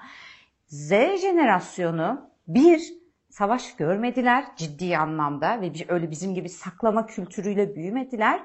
Z 0.68 0.90
jenerasyonu 1.22 2.30
bir 2.48 2.94
savaş 3.30 3.76
görmediler 3.76 4.46
ciddi 4.56 4.98
anlamda 4.98 5.62
ve 5.62 5.72
öyle 5.88 6.12
bizim 6.12 6.34
gibi 6.34 6.50
saklama 6.50 7.06
kültürüyle 7.06 7.76
büyümediler. 7.76 8.44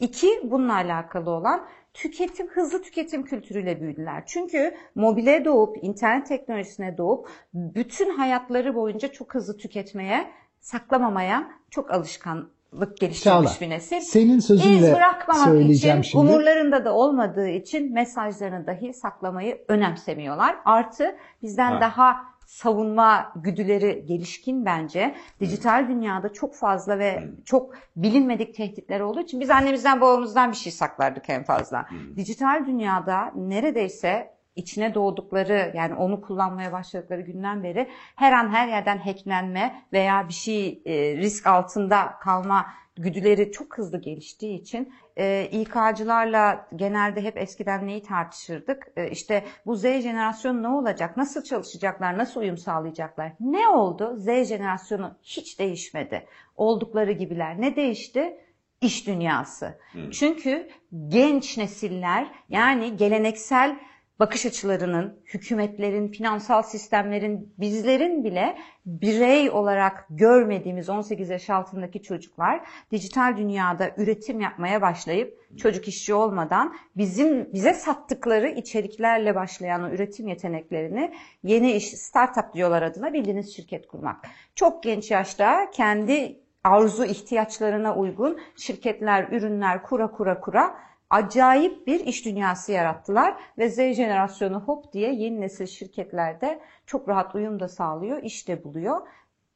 İki 0.00 0.28
bununla 0.44 0.74
alakalı 0.74 1.30
olan 1.30 1.66
tüketim, 1.94 2.48
hızlı 2.48 2.82
tüketim 2.82 3.24
kültürüyle 3.24 3.80
büyüdüler. 3.80 4.22
Çünkü 4.26 4.74
mobile 4.94 5.44
doğup, 5.44 5.84
internet 5.84 6.26
teknolojisine 6.26 6.98
doğup 6.98 7.28
bütün 7.54 8.16
hayatları 8.16 8.74
boyunca 8.74 9.12
çok 9.12 9.34
hızlı 9.34 9.56
tüketmeye, 9.56 10.30
saklamamaya 10.60 11.50
çok 11.70 11.90
alışkanlık 11.90 12.96
geliştirmiş 13.00 13.20
Çağla, 13.22 13.50
bir 13.60 13.70
nesil. 13.70 14.00
senin 14.00 14.38
İz 14.38 14.46
sözünle 14.46 14.94
bırakmamak 14.94 15.44
söyleyeceğim 15.44 16.00
için, 16.00 16.10
şimdi. 16.10 16.24
umurlarında 16.24 16.84
da 16.84 16.94
olmadığı 16.94 17.48
için 17.48 17.92
mesajlarını 17.92 18.66
dahi 18.66 18.94
saklamayı 18.94 19.64
önemsemiyorlar. 19.68 20.56
Artı 20.64 21.16
bizden 21.42 21.72
Ha. 21.72 21.80
daha 21.80 22.16
savunma 22.50 23.32
güdüleri 23.36 24.06
gelişkin 24.06 24.66
bence. 24.66 25.14
Dijital 25.40 25.88
dünyada 25.88 26.32
çok 26.32 26.54
fazla 26.54 26.98
ve 26.98 27.28
çok 27.44 27.74
bilinmedik 27.96 28.54
tehditler 28.54 29.00
olduğu 29.00 29.20
için 29.20 29.40
biz 29.40 29.50
annemizden 29.50 30.00
babamızdan 30.00 30.50
bir 30.50 30.56
şey 30.56 30.72
saklardık 30.72 31.30
en 31.30 31.44
fazla. 31.44 31.86
Dijital 32.16 32.66
dünyada 32.66 33.32
neredeyse 33.34 34.34
içine 34.56 34.94
doğdukları 34.94 35.72
yani 35.74 35.94
onu 35.94 36.20
kullanmaya 36.20 36.72
başladıkları 36.72 37.20
günden 37.20 37.62
beri 37.62 37.88
her 38.16 38.32
an 38.32 38.48
her 38.48 38.68
yerden 38.68 38.98
hacklenme 38.98 39.82
veya 39.92 40.28
bir 40.28 40.32
şey 40.34 40.82
e, 40.86 41.16
risk 41.16 41.46
altında 41.46 42.12
kalma 42.20 42.66
güdüleri 43.02 43.52
çok 43.52 43.78
hızlı 43.78 44.00
geliştiği 44.00 44.60
için 44.60 44.92
e, 45.18 45.48
İK'cılarla 45.52 46.68
genelde 46.76 47.22
hep 47.22 47.38
eskiden 47.38 47.86
neyi 47.86 48.02
tartışırdık? 48.02 48.92
E, 48.96 49.10
işte 49.10 49.44
bu 49.66 49.76
Z 49.76 49.82
jenerasyonu 49.82 50.62
ne 50.62 50.68
olacak? 50.68 51.16
Nasıl 51.16 51.42
çalışacaklar? 51.42 52.18
Nasıl 52.18 52.40
uyum 52.40 52.58
sağlayacaklar? 52.58 53.32
Ne 53.40 53.68
oldu? 53.68 54.16
Z 54.16 54.26
jenerasyonu 54.48 55.18
hiç 55.22 55.58
değişmedi. 55.58 56.26
Oldukları 56.56 57.12
gibiler. 57.12 57.60
Ne 57.60 57.76
değişti? 57.76 58.36
İş 58.80 59.06
dünyası. 59.06 59.78
Çünkü 60.10 60.68
genç 61.08 61.58
nesiller 61.58 62.26
yani 62.48 62.96
geleneksel 62.96 63.78
bakış 64.20 64.46
açılarının, 64.46 65.20
hükümetlerin, 65.34 66.08
finansal 66.08 66.62
sistemlerin, 66.62 67.54
bizlerin 67.58 68.24
bile 68.24 68.58
birey 68.86 69.50
olarak 69.50 70.06
görmediğimiz 70.10 70.88
18 70.88 71.30
yaş 71.30 71.50
altındaki 71.50 72.02
çocuklar 72.02 72.60
dijital 72.90 73.36
dünyada 73.36 73.90
üretim 73.96 74.40
yapmaya 74.40 74.82
başlayıp 74.82 75.58
çocuk 75.58 75.88
işçi 75.88 76.14
olmadan 76.14 76.74
bizim 76.96 77.52
bize 77.52 77.74
sattıkları 77.74 78.48
içeriklerle 78.48 79.34
başlayan 79.34 79.82
o 79.82 79.88
üretim 79.88 80.28
yeteneklerini 80.28 81.14
yeni 81.42 81.72
iş 81.72 81.84
startup 81.84 82.54
diyorlar 82.54 82.82
adına 82.82 83.12
bildiğiniz 83.12 83.56
şirket 83.56 83.86
kurmak. 83.86 84.16
Çok 84.54 84.82
genç 84.82 85.10
yaşta 85.10 85.70
kendi 85.70 86.40
arzu 86.64 87.04
ihtiyaçlarına 87.04 87.96
uygun 87.96 88.40
şirketler, 88.56 89.28
ürünler 89.30 89.82
kura 89.82 90.10
kura 90.10 90.40
kura 90.40 90.76
acayip 91.10 91.86
bir 91.86 92.00
iş 92.00 92.24
dünyası 92.24 92.72
yarattılar 92.72 93.34
ve 93.58 93.68
Z 93.68 93.76
jenerasyonu 93.76 94.60
hop 94.60 94.92
diye 94.92 95.14
yeni 95.14 95.40
nesil 95.40 95.66
şirketlerde 95.66 96.60
çok 96.86 97.08
rahat 97.08 97.34
uyum 97.34 97.60
da 97.60 97.68
sağlıyor, 97.68 98.22
iş 98.22 98.48
de 98.48 98.64
buluyor 98.64 99.00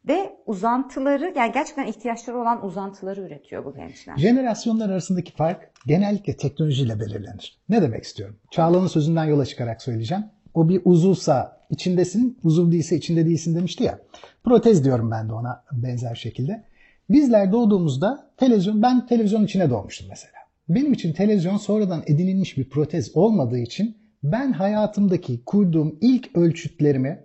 ve 0.08 0.36
uzantıları 0.46 1.32
yani 1.36 1.52
gerçekten 1.52 1.86
ihtiyaçları 1.86 2.38
olan 2.38 2.64
uzantıları 2.64 3.20
üretiyor 3.20 3.64
bu 3.64 3.74
gençler. 3.74 4.16
Jenerasyonlar 4.16 4.90
arasındaki 4.90 5.32
fark 5.32 5.70
genellikle 5.86 6.36
teknolojiyle 6.36 7.00
belirlenir. 7.00 7.58
Ne 7.68 7.82
demek 7.82 8.04
istiyorum? 8.04 8.36
Çağla'nın 8.50 8.86
sözünden 8.86 9.24
yola 9.24 9.46
çıkarak 9.46 9.82
söyleyeceğim. 9.82 10.24
O 10.54 10.68
bir 10.68 10.82
uzuvsa 10.84 11.60
içindesin, 11.70 12.38
uzuv 12.44 12.72
değilse 12.72 12.96
içinde 12.96 13.26
değilsin 13.26 13.56
demişti 13.56 13.84
ya. 13.84 13.98
Protez 14.44 14.84
diyorum 14.84 15.10
ben 15.10 15.28
de 15.28 15.32
ona 15.32 15.64
benzer 15.72 16.14
şekilde. 16.14 16.64
Bizler 17.10 17.52
doğduğumuzda 17.52 18.30
televizyon, 18.36 18.82
ben 18.82 19.06
televizyonun 19.06 19.44
içine 19.44 19.70
doğmuştum 19.70 20.06
mesela. 20.10 20.43
Benim 20.68 20.92
için 20.92 21.12
televizyon 21.12 21.56
sonradan 21.56 22.02
edinilmiş 22.06 22.58
bir 22.58 22.68
protez 22.68 23.16
olmadığı 23.16 23.58
için 23.58 23.96
ben 24.22 24.52
hayatımdaki 24.52 25.44
kurduğum 25.44 25.98
ilk 26.00 26.36
ölçütlerimi 26.36 27.20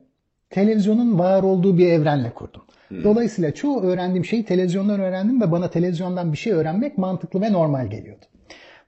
televizyonun 0.50 1.20
var 1.20 1.44
olduğu 1.44 1.78
bir 1.78 1.88
evrenle 1.88 2.34
kurdum. 2.34 2.62
Dolayısıyla 3.04 3.54
çoğu 3.54 3.82
öğrendiğim 3.82 4.26
şeyi 4.26 4.46
televizyondan 4.46 5.00
öğrendim 5.00 5.42
ve 5.42 5.52
bana 5.52 5.70
televizyondan 5.70 6.32
bir 6.32 6.38
şey 6.38 6.54
öğrenmek 6.54 6.98
mantıklı 6.98 7.42
ve 7.42 7.54
normal 7.54 7.88
geliyordu. 7.88 8.26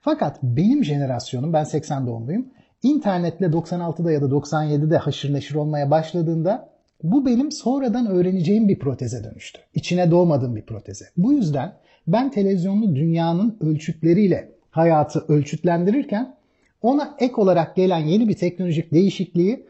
Fakat 0.00 0.42
benim 0.42 0.84
jenerasyonum, 0.84 1.52
ben 1.52 1.64
80 1.64 2.06
doğumluyum, 2.06 2.46
internetle 2.82 3.46
96'da 3.46 4.12
ya 4.12 4.22
da 4.22 4.26
97'de 4.26 4.96
haşır 4.96 5.34
neşir 5.34 5.54
olmaya 5.54 5.90
başladığında 5.90 6.68
bu 7.02 7.26
benim 7.26 7.52
sonradan 7.52 8.06
öğreneceğim 8.06 8.68
bir 8.68 8.78
proteze 8.78 9.24
dönüştü. 9.24 9.60
İçine 9.74 10.10
doğmadığım 10.10 10.56
bir 10.56 10.62
proteze. 10.62 11.04
Bu 11.16 11.32
yüzden 11.32 11.72
ben 12.06 12.30
televizyonlu 12.30 12.96
dünyanın 12.96 13.56
ölçütleriyle 13.60 14.52
hayatı 14.70 15.24
ölçütlendirirken 15.28 16.36
ona 16.82 17.16
ek 17.18 17.34
olarak 17.36 17.76
gelen 17.76 17.98
yeni 17.98 18.28
bir 18.28 18.34
teknolojik 18.36 18.92
değişikliği 18.92 19.66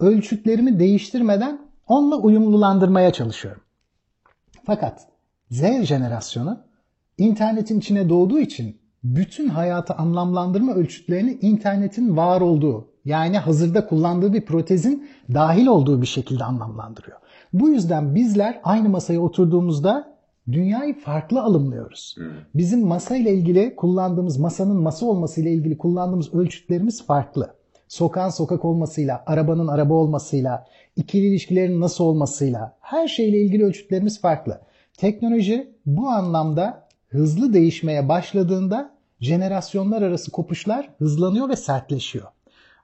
ölçütlerimi 0.00 0.78
değiştirmeden 0.78 1.58
onunla 1.88 2.16
uyumlulandırmaya 2.16 3.12
çalışıyorum. 3.12 3.62
Fakat 4.64 5.08
Z 5.50 5.62
jenerasyonu 5.82 6.58
internetin 7.18 7.78
içine 7.78 8.08
doğduğu 8.08 8.38
için 8.38 8.76
bütün 9.04 9.48
hayatı 9.48 9.94
anlamlandırma 9.94 10.72
ölçütlerini 10.72 11.38
internetin 11.42 12.16
var 12.16 12.40
olduğu 12.40 12.88
yani 13.04 13.38
hazırda 13.38 13.86
kullandığı 13.86 14.32
bir 14.32 14.44
protezin 14.44 15.08
dahil 15.34 15.66
olduğu 15.66 16.02
bir 16.02 16.06
şekilde 16.06 16.44
anlamlandırıyor. 16.44 17.18
Bu 17.52 17.68
yüzden 17.68 18.14
bizler 18.14 18.60
aynı 18.64 18.88
masaya 18.88 19.20
oturduğumuzda 19.20 20.11
dünyayı 20.52 21.00
farklı 21.00 21.42
alımlıyoruz. 21.42 22.16
Bizim 22.54 22.86
masa 22.86 23.16
ile 23.16 23.34
ilgili 23.34 23.76
kullandığımız 23.76 24.38
masanın 24.38 24.76
masa 24.76 25.06
olması 25.06 25.40
ile 25.40 25.52
ilgili 25.52 25.78
kullandığımız 25.78 26.34
ölçütlerimiz 26.34 27.06
farklı. 27.06 27.54
sokağın 27.88 28.30
sokak 28.30 28.64
olmasıyla, 28.64 29.22
arabanın 29.26 29.68
araba 29.68 29.94
olmasıyla, 29.94 30.66
ikili 30.96 31.26
ilişkilerin 31.26 31.80
nasıl 31.80 32.04
olmasıyla 32.04 32.76
her 32.80 33.08
şeyle 33.08 33.38
ilgili 33.38 33.64
ölçütlerimiz 33.64 34.20
farklı. 34.20 34.60
Teknoloji 34.96 35.74
bu 35.86 36.08
anlamda 36.08 36.88
hızlı 37.08 37.52
değişmeye 37.52 38.08
başladığında 38.08 38.90
jenerasyonlar 39.20 40.02
arası 40.02 40.30
kopuşlar 40.30 40.90
hızlanıyor 40.98 41.48
ve 41.48 41.56
sertleşiyor. 41.56 42.26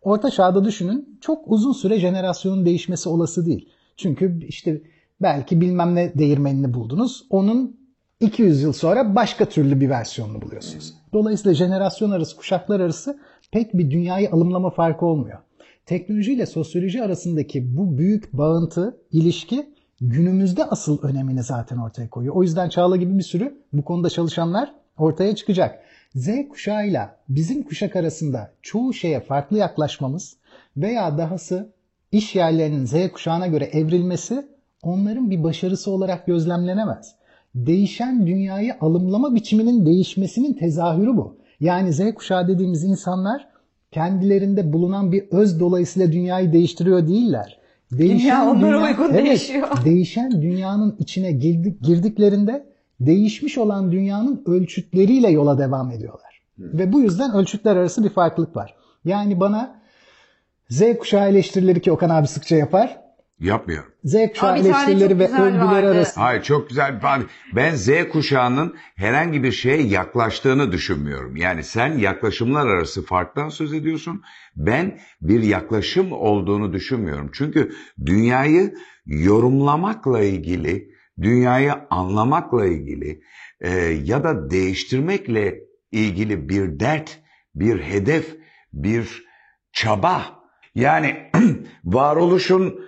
Orta 0.02 0.30
çağda 0.30 0.64
düşünün 0.64 1.18
çok 1.20 1.44
uzun 1.46 1.72
süre 1.72 1.98
jenerasyonun 1.98 2.66
değişmesi 2.66 3.08
olası 3.08 3.46
değil. 3.46 3.68
Çünkü 3.96 4.46
işte 4.46 4.82
belki 5.22 5.60
bilmem 5.60 5.94
ne 5.94 6.18
değirmenini 6.18 6.74
buldunuz. 6.74 7.26
Onun 7.30 7.76
200 8.20 8.62
yıl 8.62 8.72
sonra 8.72 9.14
başka 9.14 9.44
türlü 9.44 9.80
bir 9.80 9.88
versiyonunu 9.90 10.42
buluyorsunuz. 10.42 10.94
Dolayısıyla 11.12 11.54
jenerasyon 11.54 12.10
arası, 12.10 12.36
kuşaklar 12.36 12.80
arası 12.80 13.18
pek 13.52 13.74
bir 13.74 13.90
dünyayı 13.90 14.30
alımlama 14.30 14.70
farkı 14.70 15.06
olmuyor. 15.06 15.38
Teknoloji 15.86 16.32
ile 16.32 16.46
sosyoloji 16.46 17.02
arasındaki 17.02 17.76
bu 17.76 17.98
büyük 17.98 18.32
bağıntı, 18.32 18.96
ilişki 19.12 19.66
günümüzde 20.00 20.64
asıl 20.64 21.02
önemini 21.02 21.42
zaten 21.42 21.76
ortaya 21.76 22.10
koyuyor. 22.10 22.34
O 22.34 22.42
yüzden 22.42 22.68
Çağla 22.68 22.96
gibi 22.96 23.18
bir 23.18 23.22
sürü 23.22 23.58
bu 23.72 23.84
konuda 23.84 24.10
çalışanlar 24.10 24.74
ortaya 24.98 25.34
çıkacak. 25.34 25.78
Z 26.14 26.28
kuşağıyla 26.50 27.16
bizim 27.28 27.62
kuşak 27.62 27.96
arasında 27.96 28.52
çoğu 28.62 28.92
şeye 28.92 29.20
farklı 29.20 29.58
yaklaşmamız 29.58 30.36
veya 30.76 31.18
dahası 31.18 31.72
iş 32.12 32.34
yerlerinin 32.34 32.84
Z 32.84 33.12
kuşağına 33.12 33.46
göre 33.46 33.64
evrilmesi 33.64 34.48
onların 34.82 35.30
bir 35.30 35.44
başarısı 35.44 35.90
olarak 35.90 36.26
gözlemlenemez. 36.26 37.14
Değişen 37.54 38.26
dünyayı 38.26 38.74
alımlama 38.80 39.34
biçiminin 39.34 39.86
değişmesinin 39.86 40.52
tezahürü 40.52 41.16
bu. 41.16 41.38
Yani 41.60 41.92
Z 41.92 42.14
kuşağı 42.14 42.48
dediğimiz 42.48 42.84
insanlar 42.84 43.48
kendilerinde 43.92 44.72
bulunan 44.72 45.12
bir 45.12 45.24
öz 45.30 45.60
dolayısıyla 45.60 46.12
dünyayı 46.12 46.52
değiştiriyor 46.52 47.08
değiller. 47.08 47.58
Dünya 47.98 48.50
onlara 48.50 48.82
uygun 48.82 49.14
evet, 49.14 49.24
değişiyor. 49.26 49.68
Değişen 49.84 50.42
dünyanın 50.42 50.96
içine 50.98 51.32
girdik, 51.32 51.82
girdiklerinde 51.82 52.66
değişmiş 53.00 53.58
olan 53.58 53.92
dünyanın 53.92 54.42
ölçütleriyle 54.46 55.30
yola 55.30 55.58
devam 55.58 55.90
ediyorlar. 55.90 56.42
Ve 56.58 56.92
bu 56.92 57.00
yüzden 57.00 57.34
ölçütler 57.34 57.76
arası 57.76 58.04
bir 58.04 58.08
farklılık 58.08 58.56
var. 58.56 58.74
Yani 59.04 59.40
bana 59.40 59.80
Z 60.70 60.82
kuşağı 60.98 61.28
eleştirileri 61.28 61.80
ki 61.80 61.92
Okan 61.92 62.10
abi 62.10 62.26
sıkça 62.26 62.56
yapar. 62.56 63.07
Yapmıyor. 63.40 63.84
Z 64.04 64.14
kuşağı 64.32 64.52
Abi 64.52 64.60
eleştirileri 64.60 65.08
çok 65.10 65.20
ve 65.20 65.24
vardı. 65.66 65.90
arasında 65.90 66.24
Hayır 66.24 66.42
çok 66.42 66.68
güzel. 66.68 67.00
Ben- 67.02 67.22
Ben 67.56 67.74
Z 67.74 67.90
kuşağının 68.12 68.76
herhangi 68.96 69.42
bir 69.42 69.52
şeye 69.52 69.82
yaklaştığını 69.82 70.72
düşünmüyorum. 70.72 71.36
Yani 71.36 71.64
sen 71.64 71.98
yaklaşımlar 71.98 72.66
arası 72.66 73.04
farktan 73.04 73.48
söz 73.48 73.72
ediyorsun. 73.72 74.22
Ben 74.56 74.98
bir 75.20 75.42
yaklaşım 75.42 76.12
olduğunu 76.12 76.72
düşünmüyorum. 76.72 77.30
Çünkü 77.32 77.72
dünyayı 78.06 78.74
yorumlamakla 79.06 80.20
ilgili, 80.22 80.88
dünyayı 81.22 81.72
anlamakla 81.90 82.66
ilgili 82.66 83.20
e, 83.60 83.70
ya 84.04 84.24
da 84.24 84.50
değiştirmekle 84.50 85.58
ilgili 85.92 86.48
bir 86.48 86.80
dert, 86.80 87.18
bir 87.54 87.80
hedef, 87.82 88.36
bir 88.72 89.24
çaba. 89.72 90.22
Yani 90.74 91.16
varoluşun 91.84 92.80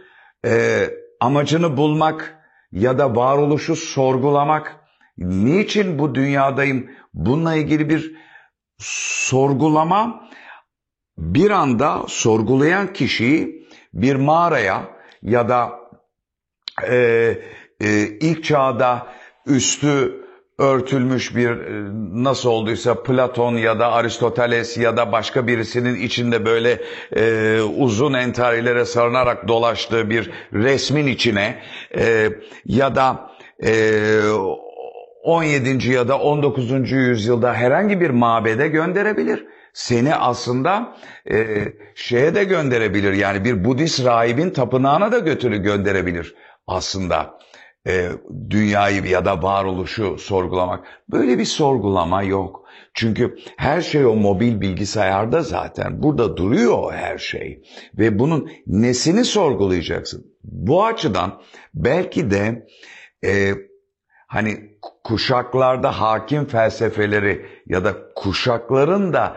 e, 0.46 0.86
amacını 1.20 1.76
bulmak 1.76 2.38
ya 2.72 2.98
da 2.98 3.16
varoluşu 3.16 3.76
sorgulamak, 3.76 4.76
niçin 5.18 5.98
bu 5.98 6.14
dünyadayım? 6.14 6.90
Bununla 7.14 7.54
ilgili 7.54 7.88
bir 7.88 8.16
sorgulama 8.78 10.28
bir 11.18 11.50
anda 11.50 12.04
sorgulayan 12.08 12.92
kişiyi 12.92 13.68
bir 13.94 14.14
mağaraya 14.14 14.82
ya 15.22 15.48
da 15.48 15.80
e, 16.88 16.96
e, 17.80 18.06
ilk 18.20 18.44
çağda 18.44 19.06
üstü 19.46 20.19
örtülmüş 20.60 21.36
bir 21.36 21.50
e, 21.50 21.86
nasıl 22.24 22.50
olduysa 22.50 23.02
Platon 23.02 23.56
ya 23.56 23.78
da 23.78 23.92
Aristoteles 23.92 24.76
ya 24.78 24.96
da 24.96 25.12
başka 25.12 25.46
birisinin 25.46 25.94
içinde 25.94 26.46
böyle 26.46 26.80
e, 27.16 27.60
uzun 27.62 28.12
entarilere 28.12 28.84
sarınarak 28.84 29.48
dolaştığı 29.48 30.10
bir 30.10 30.30
resmin 30.52 31.06
içine 31.06 31.58
e, 31.96 32.28
ya 32.66 32.94
da 32.94 33.30
e, 33.64 34.20
17. 35.22 35.90
ya 35.90 36.08
da 36.08 36.18
19. 36.18 36.92
yüzyılda 36.92 37.54
herhangi 37.54 38.00
bir 38.00 38.10
mabede 38.10 38.68
gönderebilir. 38.68 39.46
Seni 39.72 40.14
aslında 40.14 40.96
e, 41.30 41.46
şeye 41.94 42.34
de 42.34 42.44
gönderebilir 42.44 43.12
yani 43.12 43.44
bir 43.44 43.64
Budist 43.64 44.04
rahibin 44.04 44.50
tapınağına 44.50 45.12
da 45.12 45.18
götürü 45.18 45.56
gönderebilir 45.62 46.34
aslında 46.66 47.39
e, 47.86 48.08
dünyayı 48.50 49.06
ya 49.06 49.24
da 49.24 49.42
varoluşu 49.42 50.18
sorgulamak. 50.18 50.86
Böyle 51.08 51.38
bir 51.38 51.44
sorgulama 51.44 52.22
yok. 52.22 52.64
Çünkü 52.94 53.36
her 53.56 53.80
şey 53.80 54.06
o 54.06 54.14
mobil 54.14 54.60
bilgisayarda 54.60 55.42
zaten. 55.42 56.02
Burada 56.02 56.36
duruyor 56.36 56.92
her 56.92 57.18
şey. 57.18 57.62
Ve 57.98 58.18
bunun 58.18 58.50
nesini 58.66 59.24
sorgulayacaksın? 59.24 60.36
Bu 60.44 60.84
açıdan 60.84 61.42
belki 61.74 62.30
de 62.30 62.66
e, 63.24 63.54
hani 64.26 64.78
kuşaklarda 65.04 66.00
hakim 66.00 66.44
felsefeleri 66.44 67.46
ya 67.66 67.84
da 67.84 67.96
kuşakların 68.14 69.12
da 69.12 69.36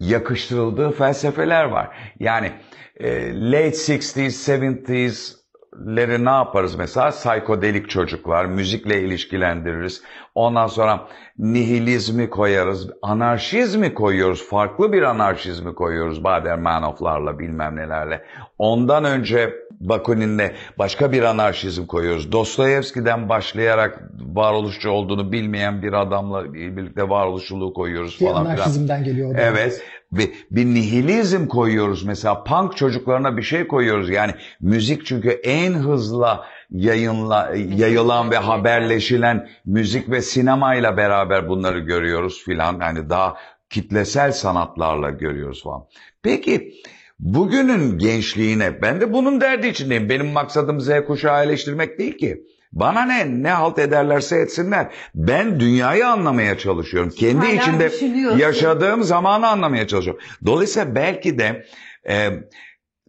yakıştırıldığı 0.00 0.90
felsefeler 0.90 1.64
var. 1.64 1.96
Yani 2.20 2.52
e, 2.96 3.34
late 3.50 3.68
60s, 3.68 4.58
70s 4.58 5.43
leri 5.86 6.24
ne 6.24 6.30
yaparız 6.30 6.74
mesela? 6.74 7.10
Psikodelik 7.10 7.90
çocuklar, 7.90 8.44
müzikle 8.44 9.02
ilişkilendiririz. 9.02 10.02
Ondan 10.34 10.66
sonra 10.66 11.08
nihilizmi 11.38 12.30
koyarız, 12.30 12.90
anarşizmi 13.02 13.94
koyuyoruz, 13.94 14.48
farklı 14.48 14.92
bir 14.92 15.02
anarşizmi 15.02 15.74
koyuyoruz 15.74 16.24
Bader-Meinhof'larla 16.24 17.38
bilmem 17.38 17.76
nelerle. 17.76 18.24
Ondan 18.58 19.04
önce 19.04 19.54
Bakunin'le 19.80 20.50
başka 20.78 21.12
bir 21.12 21.22
anarşizm 21.22 21.86
koyuyoruz. 21.86 22.32
Dostoyevski'den 22.32 23.28
başlayarak 23.28 24.00
varoluşçu 24.20 24.90
olduğunu 24.90 25.32
bilmeyen 25.32 25.82
bir 25.82 25.92
adamla 25.92 26.54
birlikte 26.54 27.08
varoluşçuluğu 27.08 27.74
koyuyoruz 27.74 28.18
ki 28.18 28.24
falan 28.24 28.42
filan. 28.42 28.56
anarşizmden 28.56 29.04
geliyor. 29.04 29.30
o. 29.30 29.38
Evet. 29.38 29.82
Bir, 30.16 30.30
bir 30.50 30.64
nihilizm 30.64 31.46
koyuyoruz 31.46 32.04
mesela. 32.04 32.44
Punk 32.44 32.76
çocuklarına 32.76 33.36
bir 33.36 33.42
şey 33.42 33.66
koyuyoruz. 33.66 34.10
Yani 34.10 34.32
müzik 34.60 35.06
çünkü 35.06 35.28
en 35.28 35.72
hızlı 35.72 36.40
yayınla, 36.70 37.52
yayılan 37.76 38.30
ve 38.30 38.36
haberleşilen 38.36 39.48
müzik 39.66 40.10
ve 40.10 40.22
sinemayla 40.22 40.96
beraber 40.96 41.48
bunları 41.48 41.78
görüyoruz 41.78 42.44
filan. 42.44 42.80
Yani 42.80 43.10
daha 43.10 43.36
kitlesel 43.70 44.32
sanatlarla 44.32 45.10
görüyoruz 45.10 45.62
falan. 45.62 45.84
Peki 46.22 46.74
bugünün 47.18 47.98
gençliğine 47.98 48.82
ben 48.82 49.00
de 49.00 49.12
bunun 49.12 49.40
derdi 49.40 49.66
içindeyim. 49.66 50.08
Benim 50.08 50.26
maksadım 50.26 50.80
Z 50.80 50.90
kuşağı 51.06 51.44
eleştirmek 51.44 51.98
değil 51.98 52.18
ki. 52.18 52.44
Bana 52.74 53.04
ne? 53.04 53.42
Ne 53.42 53.50
halt 53.50 53.78
ederlerse 53.78 54.36
etsinler. 54.36 54.90
Ben 55.14 55.60
dünyayı 55.60 56.08
anlamaya 56.08 56.58
çalışıyorum. 56.58 57.10
Kendi 57.10 57.46
Hala 57.46 57.52
içinde 57.52 57.90
yaşadığım 58.38 59.02
zamanı 59.02 59.48
anlamaya 59.48 59.86
çalışıyorum. 59.86 60.22
Dolayısıyla 60.46 60.94
belki 60.94 61.38
de 61.38 61.66
e, 62.08 62.30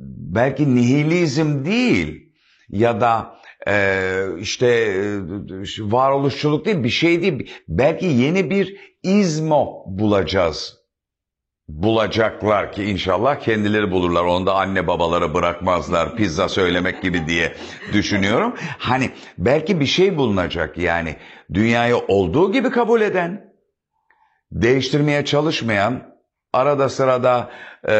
belki 0.07 0.75
nihilizm 0.75 1.65
değil 1.65 2.33
ya 2.69 3.01
da 3.01 3.35
e, 3.67 4.25
işte 4.39 4.67
e, 4.67 5.19
varoluşçuluk 5.79 6.65
değil 6.65 6.83
bir 6.83 6.89
şey 6.89 7.21
değil. 7.21 7.51
Belki 7.67 8.05
yeni 8.05 8.49
bir 8.49 8.95
izmo 9.03 9.83
bulacağız 9.87 10.74
bulacaklar 11.67 12.71
ki 12.71 12.83
inşallah 12.83 13.39
kendileri 13.39 13.91
bulurlar. 13.91 14.23
Onu 14.23 14.45
da 14.45 14.55
anne 14.55 14.87
babalara 14.87 15.33
bırakmazlar 15.33 16.15
pizza 16.15 16.49
söylemek 16.49 17.01
gibi 17.01 17.27
diye 17.27 17.55
düşünüyorum. 17.93 18.53
Hani 18.77 19.09
belki 19.37 19.79
bir 19.79 19.85
şey 19.85 20.17
bulunacak 20.17 20.77
yani 20.77 21.15
dünyayı 21.53 21.97
olduğu 21.97 22.51
gibi 22.51 22.69
kabul 22.69 23.01
eden, 23.01 23.53
değiştirmeye 24.51 25.25
çalışmayan, 25.25 26.15
arada 26.53 26.89
sırada 26.89 27.49
e, 27.83 27.93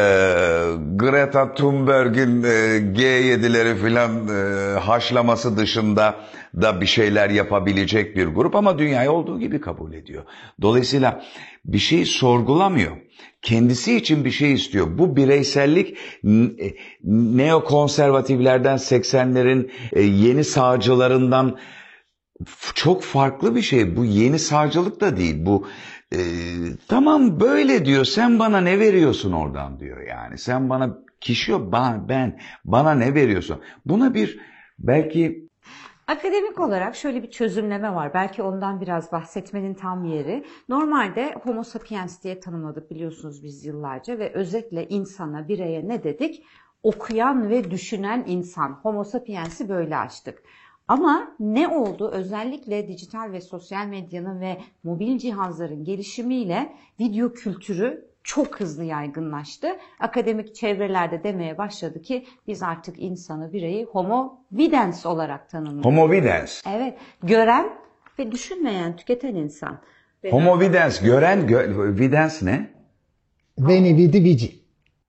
Greta 0.96 1.54
Thunberg'in 1.54 2.42
e, 2.42 2.48
G7'leri 2.78 3.76
filan 3.76 4.28
e, 4.28 4.78
haşlaması 4.78 5.56
dışında 5.56 6.14
da 6.62 6.80
bir 6.80 6.86
şeyler 6.86 7.30
yapabilecek 7.30 8.16
bir 8.16 8.26
grup 8.26 8.56
ama 8.56 8.78
dünyayı 8.78 9.12
olduğu 9.12 9.40
gibi 9.40 9.60
kabul 9.60 9.92
ediyor. 9.92 10.22
Dolayısıyla 10.62 11.22
bir 11.66 11.78
şey 11.78 12.04
sorgulamıyor. 12.04 12.96
Kendisi 13.42 13.96
için 13.96 14.24
bir 14.24 14.30
şey 14.30 14.52
istiyor. 14.52 14.98
Bu 14.98 15.16
bireysellik 15.16 15.98
e, 16.24 16.74
neokonservatiflerden 17.04 18.76
80'lerin 18.76 19.70
e, 19.92 20.02
yeni 20.02 20.44
sağcılarından 20.44 21.58
çok 22.74 23.02
farklı 23.02 23.56
bir 23.56 23.62
şey. 23.62 23.96
Bu 23.96 24.04
yeni 24.04 24.38
sağcılık 24.38 25.00
da 25.00 25.16
değil. 25.16 25.36
Bu 25.38 25.66
e, 26.12 26.18
tamam 26.88 27.40
böyle 27.40 27.84
diyor 27.84 28.04
sen 28.04 28.38
bana 28.38 28.60
ne 28.60 28.78
veriyorsun 28.78 29.32
oradan 29.32 29.80
diyor 29.80 30.06
yani. 30.06 30.38
Sen 30.38 30.70
bana 30.70 30.98
kişi 31.20 31.50
yok 31.50 31.72
ben, 31.72 32.08
ben 32.08 32.40
bana 32.64 32.94
ne 32.94 33.14
veriyorsun? 33.14 33.60
Buna 33.84 34.14
bir 34.14 34.38
belki 34.78 35.45
Akademik 36.08 36.60
olarak 36.60 36.96
şöyle 36.96 37.22
bir 37.22 37.30
çözümleme 37.30 37.94
var. 37.94 38.14
Belki 38.14 38.42
ondan 38.42 38.80
biraz 38.80 39.12
bahsetmenin 39.12 39.74
tam 39.74 40.04
yeri. 40.04 40.44
Normalde 40.68 41.34
Homo 41.42 41.62
sapiens 41.62 42.22
diye 42.22 42.40
tanımladık 42.40 42.90
biliyorsunuz 42.90 43.42
biz 43.42 43.64
yıllarca 43.64 44.18
ve 44.18 44.32
özetle 44.32 44.88
insana, 44.88 45.48
bireye 45.48 45.88
ne 45.88 46.04
dedik? 46.04 46.46
Okuyan 46.82 47.50
ve 47.50 47.70
düşünen 47.70 48.24
insan. 48.26 48.80
Homo 48.82 49.04
sapiens'i 49.04 49.68
böyle 49.68 49.96
açtık. 49.96 50.42
Ama 50.88 51.36
ne 51.40 51.68
oldu? 51.68 52.10
Özellikle 52.12 52.88
dijital 52.88 53.32
ve 53.32 53.40
sosyal 53.40 53.86
medyanın 53.86 54.40
ve 54.40 54.60
mobil 54.84 55.18
cihazların 55.18 55.84
gelişimiyle 55.84 56.72
video 57.00 57.32
kültürü 57.32 58.10
çok 58.26 58.60
hızlı 58.60 58.84
yaygınlaştı. 58.84 59.68
Akademik 60.00 60.54
çevrelerde 60.54 61.22
demeye 61.24 61.58
başladı 61.58 62.02
ki 62.02 62.26
biz 62.46 62.62
artık 62.62 62.98
insanı, 62.98 63.52
bireyi 63.52 63.84
homo 63.84 64.38
videns 64.52 65.06
olarak 65.06 65.48
tanımlıyoruz. 65.50 65.84
homo 65.84 66.10
videns. 66.10 66.62
Evet, 66.68 66.98
gören 67.22 67.66
ve 68.18 68.32
düşünmeyen, 68.32 68.96
tüketen 68.96 69.34
insan. 69.34 69.78
Homo 70.30 70.60
videns 70.60 71.00
gören 71.00 71.40
gö- 71.40 71.98
videns 71.98 72.42
ne? 72.42 72.70
Veni 73.58 73.96
vidi 73.96 74.24
vici. 74.24 74.54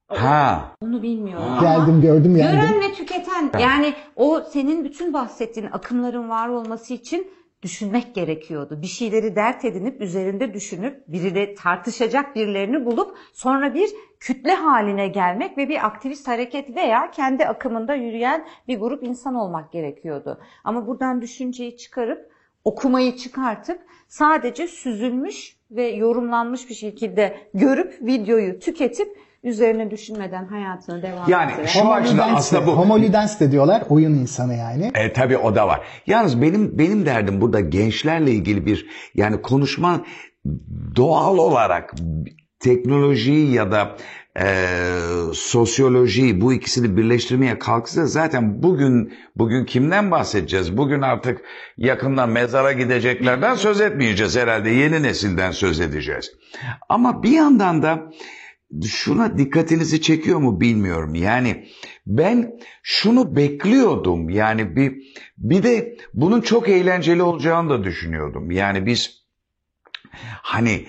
Ha. 0.08 0.72
Onu 0.82 1.04
bilmiyorum. 1.04 1.46
ama 1.48 1.62
Geldim 1.62 2.02
gördüm 2.02 2.36
yendim. 2.36 2.60
Gören 2.60 2.82
ve 2.82 2.94
tüketen. 2.94 3.52
Yani 3.60 3.94
o 4.16 4.42
senin 4.54 4.84
bütün 4.84 5.14
bahsettiğin 5.14 5.68
akımların 5.72 6.30
var 6.30 6.50
olması 6.50 6.94
için 6.94 7.28
düşünmek 7.62 8.16
gerekiyordu. 8.16 8.82
Bir 8.82 8.88
şeyleri 8.88 9.36
dert 9.36 9.66
edinip 9.66 10.02
üzerinde 10.02 10.54
düşünüp 10.54 11.08
biriyle 11.08 11.56
tartışacak 11.56 12.36
birilerini 12.36 12.86
bulup 12.86 13.18
sonra 13.34 13.74
bir 13.74 13.90
kütle 14.20 14.54
haline 14.54 15.08
gelmek 15.08 15.58
ve 15.58 15.70
bir 15.70 15.86
aktivist 15.86 16.28
hareket 16.28 16.76
veya 16.76 17.12
kendi 17.12 17.46
akımında 17.46 17.96
yürüyen 17.96 18.48
bir 18.68 18.80
grup 18.80 19.04
insan 19.04 19.36
olmak 19.36 19.72
gerekiyordu. 19.72 20.42
Ama 20.64 20.88
buradan 20.88 21.22
düşünceyi 21.22 21.78
çıkarıp 21.78 22.32
okumayı 22.64 23.16
çıkartıp 23.16 23.82
sadece 24.08 24.68
süzülmüş 24.68 25.58
ve 25.72 25.88
yorumlanmış 25.88 26.70
bir 26.70 26.76
şekilde 26.76 27.38
görüp 27.54 27.98
videoyu 28.02 28.60
tüketip 28.60 29.18
üzerine 29.44 29.92
düşünmeden 29.92 30.46
hayatını 30.46 31.02
devam 31.04 31.30
Yani 31.30 31.52
ettiren. 31.52 31.66
şu 31.66 31.94
açıdan 31.94 32.36
aslında 32.36 32.62
de- 32.62 32.68
bu. 32.68 32.72
Homo 32.78 33.00
ludens 33.00 33.40
de 33.40 33.52
diyorlar. 33.52 33.84
Oyun 33.90 34.14
insanı 34.14 34.54
yani. 34.56 34.92
E, 34.96 35.14
tabii 35.14 35.38
o 35.38 35.56
da 35.56 35.68
var. 35.68 35.82
Yalnız 36.08 36.42
benim 36.42 36.78
benim 36.78 37.06
derdim 37.06 37.42
burada 37.42 37.60
gençlerle 37.60 38.32
ilgili 38.32 38.66
bir 38.66 38.86
yani 39.16 39.42
konuşma 39.42 40.02
doğal 40.96 41.38
olarak 41.38 41.94
teknolojiyi 42.60 43.54
ya 43.54 43.72
da 43.72 43.96
e, 44.40 44.46
sosyolojiyi 45.34 46.42
bu 46.42 46.54
ikisini 46.54 46.98
birleştirmeye 46.98 47.60
kalksa 47.60 48.06
zaten 48.06 48.64
bugün 48.64 49.14
bugün 49.36 49.66
kimden 49.66 50.12
bahsedeceğiz? 50.12 50.78
Bugün 50.78 51.02
artık 51.02 51.42
yakından 51.78 52.30
mezara 52.30 52.72
gideceklerden 52.72 53.56
söz 53.56 53.82
etmeyeceğiz 53.82 54.38
herhalde. 54.38 54.70
Yeni 54.70 55.04
nesilden 55.04 55.52
söz 55.52 55.80
edeceğiz. 55.80 56.32
Ama 56.90 57.24
bir 57.24 57.32
yandan 57.32 57.82
da 57.84 58.00
şuna 58.88 59.38
dikkatinizi 59.38 60.02
çekiyor 60.02 60.40
mu 60.40 60.62
bilmiyorum. 60.62 61.16
Yani 61.16 61.68
ben 62.06 62.60
şunu 62.84 63.36
bekliyordum. 63.36 64.30
Yani 64.30 64.76
bir 64.76 64.94
bir 65.38 65.64
de 65.64 65.98
bunun 66.14 66.42
çok 66.42 66.70
eğlenceli 66.70 67.22
olacağını 67.22 67.70
da 67.70 67.84
düşünüyordum. 67.84 68.52
Yani 68.52 68.86
biz 68.86 69.24
hani 70.42 70.86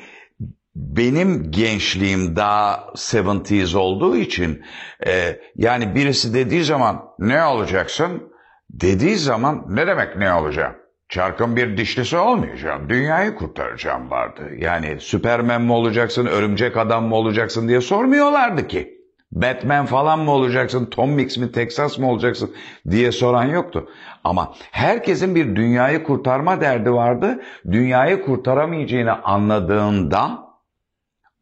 benim 0.77 1.51
gençliğim 1.51 2.37
daha 2.37 2.93
70s 2.95 3.77
olduğu 3.77 4.17
için 4.17 4.62
e, 5.07 5.41
yani 5.57 5.95
birisi 5.95 6.35
dediği 6.35 6.64
zaman 6.64 7.05
ne 7.19 7.45
olacaksın? 7.45 8.33
Dediği 8.71 9.17
zaman 9.17 9.64
ne 9.69 9.87
demek 9.87 10.17
ne 10.17 10.33
olacağım? 10.33 10.77
Çarkın 11.09 11.57
bir 11.57 11.77
dişlisi 11.77 12.16
olmayacağım. 12.16 12.88
Dünyayı 12.88 13.35
kurtaracağım 13.35 14.11
vardı. 14.11 14.42
Yani 14.59 15.01
Süpermen 15.01 15.62
mi 15.62 15.73
olacaksın, 15.73 16.27
örümcek 16.27 16.77
adam 16.77 17.05
mı 17.05 17.14
olacaksın 17.14 17.68
diye 17.68 17.81
sormuyorlardı 17.81 18.66
ki. 18.66 18.99
Batman 19.33 19.87
falan 19.87 20.18
mı 20.18 20.31
olacaksın, 20.31 20.87
Tom 20.87 21.11
Mix 21.11 21.37
mi, 21.37 21.53
Texas 21.53 21.99
mı 21.99 22.11
olacaksın 22.11 22.55
diye 22.90 23.12
soran 23.12 23.44
yoktu. 23.44 23.88
Ama 24.25 24.55
herkesin 24.71 25.35
bir 25.35 25.57
dünyayı 25.57 26.05
kurtarma 26.05 26.61
derdi 26.61 26.92
vardı. 26.92 27.40
Dünyayı 27.71 28.23
kurtaramayacağını 28.23 29.23
anladığında 29.23 30.38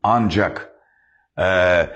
ancak 0.02 0.70
eee, 1.38 1.90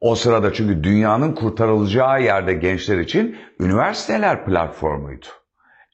o 0.00 0.14
sırada 0.14 0.52
çünkü 0.52 0.84
dünyanın 0.84 1.34
kurtarılacağı 1.34 2.22
yerde 2.22 2.54
gençler 2.54 2.98
için 2.98 3.36
üniversiteler 3.60 4.44
platformuydu. 4.44 5.26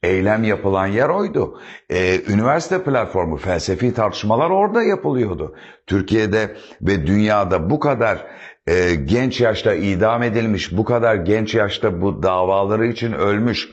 Eylem 0.03 0.43
yapılan 0.43 0.87
yer 0.87 1.09
oydu. 1.09 1.61
Ee, 1.89 2.21
üniversite 2.27 2.83
platformu, 2.83 3.37
felsefi 3.37 3.93
tartışmalar 3.93 4.49
orada 4.49 4.83
yapılıyordu. 4.83 5.55
Türkiye'de 5.87 6.55
ve 6.81 7.07
dünyada 7.07 7.69
bu 7.69 7.79
kadar 7.79 8.27
e, 8.67 8.95
genç 8.95 9.41
yaşta 9.41 9.73
idam 9.73 10.23
edilmiş, 10.23 10.77
bu 10.77 10.83
kadar 10.83 11.15
genç 11.15 11.55
yaşta 11.55 12.01
bu 12.01 12.23
davaları 12.23 12.87
için 12.87 13.13
ölmüş. 13.13 13.69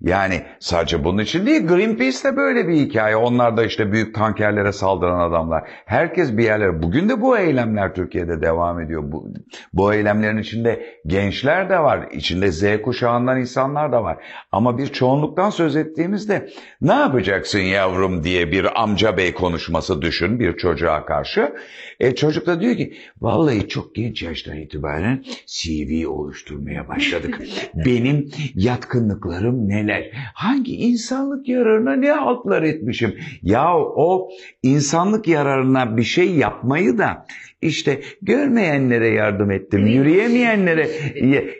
Yani 0.00 0.42
sadece 0.60 1.04
bunun 1.04 1.22
için 1.22 1.46
değil, 1.46 1.66
Greenpeace 1.66 2.24
de 2.24 2.36
böyle 2.36 2.68
bir 2.68 2.76
hikaye. 2.76 3.16
Onlar 3.16 3.56
da 3.56 3.64
işte 3.64 3.92
büyük 3.92 4.14
tankerlere 4.14 4.72
saldıran 4.72 5.30
adamlar. 5.30 5.68
Herkes 5.86 6.36
bir 6.36 6.44
yerlere. 6.44 6.82
Bugün 6.82 7.08
de 7.08 7.20
bu 7.20 7.38
eylemler 7.38 7.94
Türkiye'de 7.94 8.42
devam 8.42 8.80
ediyor. 8.80 9.02
Bu, 9.06 9.28
bu 9.72 9.94
eylemlerin 9.94 10.38
içinde 10.38 10.86
gençler 11.06 11.70
de 11.70 11.78
var. 11.78 12.08
İçinde 12.12 12.52
Z 12.52 12.82
kuşağından 12.82 13.40
insanlar 13.40 13.92
da 13.92 14.02
var. 14.02 14.16
Ama 14.52 14.78
bir 14.78 14.86
çoğunluktan 14.86 15.50
söz 15.50 15.76
ettiğimizde 15.76 16.48
ne 16.80 16.94
yapacaksın 16.94 17.58
yavrum 17.58 18.24
diye 18.24 18.52
bir 18.52 18.82
amca 18.82 19.16
bey 19.16 19.34
konuşması 19.34 20.02
düşün 20.02 20.40
bir 20.40 20.56
çocuğa 20.56 21.06
karşı. 21.06 21.52
E, 22.00 22.14
çocuk 22.14 22.46
da 22.46 22.60
diyor 22.60 22.76
ki 22.76 22.96
vallahi 23.20 23.68
çok 23.68 23.94
genç 23.94 24.22
yaştan 24.22 24.56
itibaren 24.56 25.24
CV 25.46 26.08
oluşturmaya 26.08 26.88
başladık. 26.88 27.40
Benim 27.74 28.30
yatkınlıklarım 28.54 29.68
neler? 29.68 29.85
Hangi 30.34 30.76
insanlık 30.76 31.48
yararına 31.48 31.92
ne 31.96 32.10
haltlar 32.10 32.62
etmişim? 32.62 33.18
Ya 33.42 33.76
o 33.78 34.28
insanlık 34.62 35.28
yararına 35.28 35.96
bir 35.96 36.02
şey 36.02 36.34
yapmayı 36.34 36.98
da 36.98 37.26
işte 37.66 38.00
görmeyenlere 38.22 39.08
yardım 39.08 39.50
ettim, 39.50 39.86
yürüyemeyenlere 39.86 40.88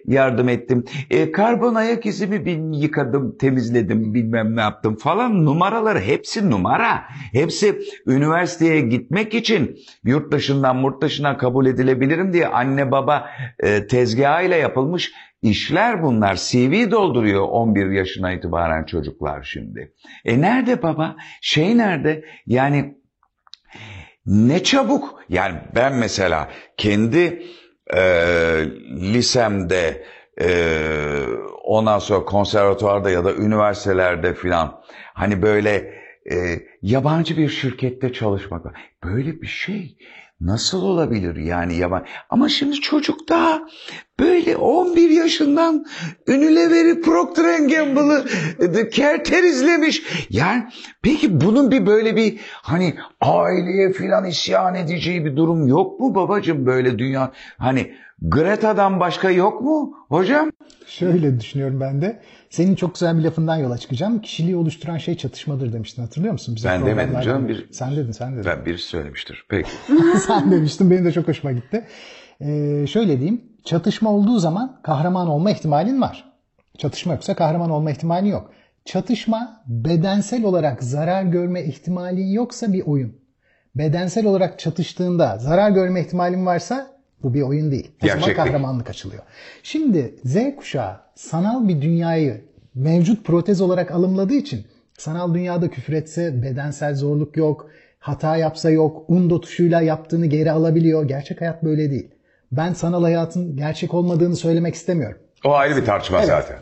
yardım 0.07 0.49
ettim. 0.49 0.85
E, 1.11 1.33
karbon 1.33 1.75
ayak 1.75 2.07
izimi 2.07 2.45
bin 2.45 2.73
yıkadım, 2.73 3.37
temizledim, 3.39 4.15
bilmem 4.15 4.57
ne 4.57 4.61
yaptım 4.61 4.97
falan 4.97 5.45
numaralar 5.45 6.01
hepsi 6.01 6.51
numara. 6.51 7.05
Hepsi 7.33 7.79
üniversiteye 8.07 8.81
gitmek 8.81 9.35
için 9.35 9.77
yurt 10.05 10.33
dışından 10.33 10.97
yurt 10.97 11.03
dışına 11.03 11.37
kabul 11.37 11.67
edilebilirim 11.67 12.33
diye 12.33 12.47
anne 12.47 12.91
baba 12.91 13.31
e, 13.61 13.87
tezgahıyla 13.87 14.57
yapılmış 14.57 15.13
işler 15.43 16.03
bunlar. 16.03 16.37
CV 16.37 16.91
dolduruyor 16.91 17.43
11 17.43 17.91
yaşına 17.91 18.33
itibaren 18.33 18.85
çocuklar 18.85 19.43
şimdi. 19.43 19.95
E 20.25 20.41
nerede 20.41 20.83
baba? 20.83 21.17
Şey 21.41 21.79
nerede? 21.79 22.25
Yani 22.47 22.97
ne 24.27 24.63
çabuk. 24.63 25.23
Yani 25.29 25.55
ben 25.75 25.95
mesela 25.95 26.49
kendi 26.77 27.43
e, 27.95 28.01
lisemde 29.01 30.05
e, 30.41 30.49
ondan 31.65 31.99
sonra 31.99 32.25
konservatuvarda 32.25 33.11
ya 33.11 33.25
da 33.25 33.35
üniversitelerde 33.35 34.35
filan 34.35 34.81
hani 35.15 35.43
böyle 35.43 35.95
e, 36.33 36.61
yabancı 36.83 37.37
bir 37.37 37.49
şirkette 37.49 38.13
çalışmak 38.13 38.75
böyle 39.05 39.43
bir 39.43 39.47
şey 39.47 39.97
nasıl 40.41 40.83
olabilir 40.83 41.37
yani 41.37 41.77
yaban 41.77 42.05
ama 42.31 42.49
şimdi 42.49 42.75
çocuk 42.75 43.29
daha 43.29 43.63
böyle 44.21 44.57
11 44.57 45.11
yaşından 45.11 45.87
Unilever'i 46.29 47.01
Procter 47.01 47.59
Gamble'ı 47.59 48.25
e, 48.79 48.89
Kerter 48.89 49.43
izlemiş. 49.43 50.03
Yani 50.31 50.65
peki 51.03 51.41
bunun 51.41 51.71
bir 51.71 51.87
böyle 51.87 52.17
bir 52.17 52.41
hani 52.53 52.95
aileye 53.21 53.93
filan 53.93 54.25
isyan 54.25 54.75
edeceği 54.75 55.25
bir 55.25 55.37
durum 55.37 55.69
yok 55.69 56.01
mu 56.01 56.15
babacığım 56.15 56.67
böyle 56.67 56.99
dünya 56.99 57.33
hani 57.59 57.93
Greta'dan 58.23 59.01
başka 59.01 59.31
yok 59.31 59.61
mu 59.63 59.97
hocam? 60.09 60.51
Şöyle 60.87 61.41
düşünüyorum 61.41 61.81
ben 61.81 62.03
de. 62.03 62.23
Senin 62.57 62.75
çok 62.75 62.95
güzel 62.95 63.19
bir 63.19 63.23
lafından 63.23 63.57
yola 63.57 63.79
çıkacağım. 63.79 64.21
Kişiliği 64.21 64.57
oluşturan 64.57 64.99
şey 64.99 65.17
çatışmadır 65.17 65.73
demiştin. 65.73 66.03
Hatırlıyor 66.03 66.33
musun? 66.33 66.57
Bizim 66.57 66.71
Ben 66.71 66.87
demedim 66.87 67.21
canım, 67.21 67.49
bir- 67.49 67.69
Sen 67.73 67.97
dedin, 67.97 68.13
sen 68.13 68.33
dedin. 68.37 68.45
Ben 68.47 68.67
birisi 68.67 68.87
söylemiştir. 68.87 69.47
Peki. 69.49 69.71
sen 70.27 70.51
demiştin. 70.51 70.91
Benim 70.91 71.05
de 71.05 71.13
çok 71.13 71.29
hoşuma 71.29 71.53
gitti. 71.53 71.85
Ee, 72.41 72.87
şöyle 72.89 73.17
diyeyim. 73.21 73.43
Çatışma 73.65 74.11
olduğu 74.13 74.39
zaman 74.39 74.81
kahraman 74.83 75.29
olma 75.29 75.51
ihtimalin 75.51 76.01
var. 76.01 76.33
Çatışma 76.79 77.13
yoksa 77.13 77.35
kahraman 77.35 77.71
olma 77.71 77.91
ihtimalin 77.91 78.29
yok. 78.29 78.51
Çatışma 78.85 79.63
bedensel 79.67 80.45
olarak 80.45 80.83
zarar 80.85 81.23
görme 81.23 81.65
ihtimalin 81.65 82.27
yoksa 82.27 82.73
bir 82.73 82.83
oyun. 82.87 83.17
bedensel 83.75 84.27
olarak 84.27 84.59
çatıştığında 84.59 85.39
zarar 85.39 85.71
görme 85.71 86.01
ihtimalin 86.01 86.47
varsa 86.47 86.96
bu 87.27 87.35
bir 87.35 87.43
oyun 87.43 87.71
değil. 87.71 87.91
O 88.05 88.07
zaman 88.07 88.35
kahramanlık 88.35 88.91
açılıyor. 88.91 89.23
Şimdi 89.63 90.15
Z 90.25 90.37
kuşağı 90.57 90.97
sanal 91.15 91.69
bir 91.69 91.83
dünyayı 91.83 92.45
mevcut 92.75 93.25
protez 93.25 93.61
olarak 93.61 93.91
alımladığı 93.91 94.35
için 94.35 94.67
sanal 94.99 95.35
dünyada 95.35 95.71
küfür 95.71 95.93
etse 95.93 96.43
bedensel 96.43 96.95
zorluk 96.95 97.37
yok, 97.37 97.71
hata 97.99 98.37
yapsa 98.37 98.71
yok, 98.71 99.05
undo 99.09 99.41
tuşuyla 99.41 99.81
yaptığını 99.81 100.27
geri 100.27 100.51
alabiliyor. 100.51 101.09
Gerçek 101.09 101.41
hayat 101.41 101.65
böyle 101.65 101.91
değil. 101.91 102.11
Ben 102.53 102.73
sanal 102.73 103.03
hayatın 103.03 103.57
gerçek 103.57 103.95
olmadığını 103.95 104.37
söylemek 104.37 104.75
istemiyorum. 104.75 105.19
O 105.45 105.53
ayrı 105.53 105.77
bir 105.77 105.85
tartışma 105.85 106.27
zaten. 106.27 106.57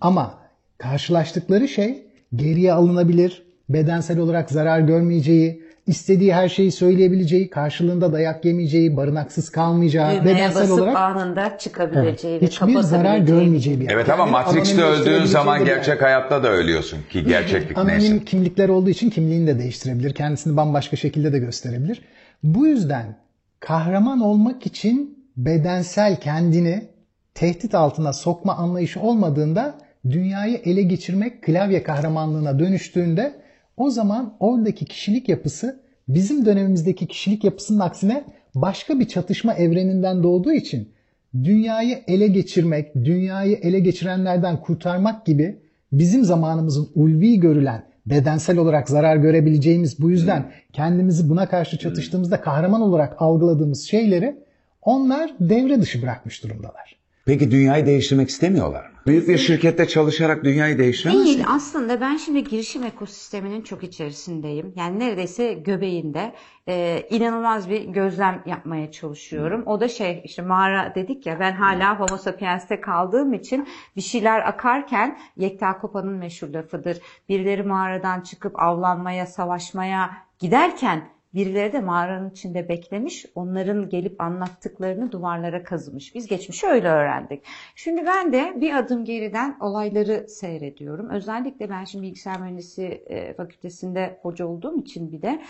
Ama 0.00 0.34
karşılaştıkları 0.78 1.68
şey 1.68 2.06
geriye 2.34 2.72
alınabilir, 2.72 3.42
bedensel 3.68 4.18
olarak 4.18 4.50
zarar 4.50 4.80
görmeyeceği, 4.80 5.62
istediği 5.86 6.34
her 6.34 6.48
şeyi 6.48 6.72
söyleyebileceği, 6.72 7.50
karşılığında 7.50 8.12
dayak 8.12 8.44
yemeyeceği, 8.44 8.96
barınaksız 8.96 9.50
kalmayacağı, 9.50 10.10
Düğmeye 10.10 10.24
bedensel 10.24 10.62
basıp 10.62 10.78
olarak 10.78 10.96
anında 10.96 11.58
çıkabileceği 11.58 12.40
ve 12.40 12.46
hiçbir 12.46 12.78
zarar 12.80 13.18
görmeyeceği 13.18 13.80
bir 13.80 13.84
yer. 13.84 13.90
Evet 13.90 14.10
ama 14.10 14.22
Yani 14.22 14.30
Matrix'te 14.30 14.82
öldüğün 14.82 15.24
zaman 15.24 15.60
bir 15.60 15.66
yer. 15.66 15.76
gerçek 15.76 16.02
hayatta 16.02 16.42
da 16.42 16.48
ölüyorsun 16.52 16.98
ki 17.10 17.24
gerçeklik 17.24 17.78
Anonim 17.78 17.98
neyse. 17.98 18.24
kimlikler 18.24 18.68
olduğu 18.68 18.90
için 18.90 19.10
kimliğini 19.10 19.46
de 19.46 19.58
değiştirebilir. 19.58 20.14
Kendisini 20.14 20.56
bambaşka 20.56 20.96
şekilde 20.96 21.32
de 21.32 21.38
gösterebilir. 21.38 22.02
Bu 22.42 22.66
yüzden 22.66 23.16
kahraman 23.60 24.20
olmak 24.20 24.66
için 24.66 25.18
bedensel 25.36 26.20
kendini 26.20 26.88
tehdit 27.34 27.74
altına 27.74 28.12
sokma 28.12 28.54
anlayışı 28.56 29.00
olmadığında 29.00 29.74
dünyayı 30.10 30.60
ele 30.64 30.82
geçirmek 30.82 31.42
klavye 31.42 31.82
kahramanlığına 31.82 32.58
dönüştüğünde 32.58 33.41
o 33.82 33.90
zaman 33.90 34.34
oradaki 34.40 34.84
kişilik 34.84 35.28
yapısı 35.28 35.80
bizim 36.08 36.46
dönemimizdeki 36.46 37.06
kişilik 37.06 37.44
yapısının 37.44 37.78
aksine 37.78 38.24
başka 38.54 39.00
bir 39.00 39.08
çatışma 39.08 39.54
evreninden 39.54 40.22
doğduğu 40.22 40.52
için 40.52 40.88
dünyayı 41.34 41.98
ele 42.06 42.26
geçirmek, 42.26 42.94
dünyayı 42.94 43.56
ele 43.56 43.80
geçirenlerden 43.80 44.60
kurtarmak 44.60 45.26
gibi 45.26 45.58
bizim 45.92 46.24
zamanımızın 46.24 46.88
ulvi 46.94 47.40
görülen 47.40 47.84
bedensel 48.06 48.58
olarak 48.58 48.88
zarar 48.88 49.16
görebileceğimiz 49.16 50.02
bu 50.02 50.10
yüzden 50.10 50.50
kendimizi 50.72 51.28
buna 51.28 51.48
karşı 51.48 51.78
çatıştığımızda 51.78 52.40
kahraman 52.40 52.80
olarak 52.80 53.22
algıladığımız 53.22 53.82
şeyleri 53.82 54.36
onlar 54.82 55.34
devre 55.40 55.80
dışı 55.80 56.02
bırakmış 56.02 56.44
durumdalar. 56.44 57.01
Peki 57.26 57.50
dünyayı 57.50 57.86
değiştirmek 57.86 58.28
istemiyorlar 58.28 58.84
mı? 58.84 58.92
Büyük 59.06 59.28
bir 59.28 59.38
şirkette 59.38 59.88
çalışarak 59.88 60.44
dünyayı 60.44 60.78
değiştiremez 60.78 61.24
Değil 61.24 61.38
mi? 61.38 61.44
aslında 61.48 62.00
ben 62.00 62.16
şimdi 62.16 62.44
girişim 62.44 62.84
ekosisteminin 62.84 63.62
çok 63.62 63.84
içerisindeyim. 63.84 64.72
Yani 64.76 64.98
neredeyse 64.98 65.52
göbeğinde 65.52 66.32
e, 66.68 67.06
inanılmaz 67.10 67.70
bir 67.70 67.84
gözlem 67.84 68.42
yapmaya 68.46 68.90
çalışıyorum. 68.90 69.62
O 69.66 69.80
da 69.80 69.88
şey 69.88 70.22
işte 70.24 70.42
mağara 70.42 70.94
dedik 70.94 71.26
ya 71.26 71.40
ben 71.40 71.52
hala 71.52 72.00
homo 72.00 72.18
sapiens'te 72.18 72.80
kaldığım 72.80 73.34
için 73.34 73.68
bir 73.96 74.00
şeyler 74.00 74.48
akarken 74.48 75.18
Yekta 75.36 75.78
Kopa'nın 75.78 76.14
meşhur 76.14 76.48
lafıdır. 76.48 76.98
Birileri 77.28 77.62
mağaradan 77.62 78.20
çıkıp 78.20 78.62
avlanmaya, 78.62 79.26
savaşmaya 79.26 80.10
giderken 80.38 81.08
Birileri 81.34 81.72
de 81.72 81.80
mağaranın 81.80 82.30
içinde 82.30 82.68
beklemiş, 82.68 83.26
onların 83.34 83.88
gelip 83.88 84.20
anlattıklarını 84.20 85.12
duvarlara 85.12 85.62
kazımış. 85.62 86.14
Biz 86.14 86.26
geçmişi 86.26 86.66
öyle 86.66 86.88
öğrendik. 86.88 87.44
Şimdi 87.76 88.06
ben 88.06 88.32
de 88.32 88.60
bir 88.60 88.74
adım 88.74 89.04
geriden 89.04 89.56
olayları 89.60 90.28
seyrediyorum. 90.28 91.10
Özellikle 91.10 91.70
ben 91.70 91.84
şimdi 91.84 92.04
bilgisayar 92.04 92.40
mühendisi 92.40 92.84
e, 92.84 93.34
fakültesinde 93.34 94.18
hoca 94.22 94.46
olduğum 94.46 94.80
için 94.80 95.12
bir 95.12 95.22
de 95.22 95.42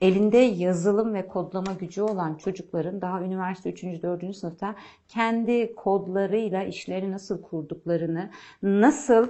elinde 0.00 0.38
yazılım 0.38 1.14
ve 1.14 1.26
kodlama 1.26 1.72
gücü 1.72 2.02
olan 2.02 2.34
çocukların 2.34 3.00
daha 3.00 3.22
üniversite 3.22 3.70
3. 3.70 3.82
4. 3.82 4.36
sınıfta 4.36 4.74
kendi 5.08 5.74
kodlarıyla 5.74 6.62
işleri 6.62 7.12
nasıl 7.12 7.42
kurduklarını, 7.42 8.30
nasıl 8.62 9.28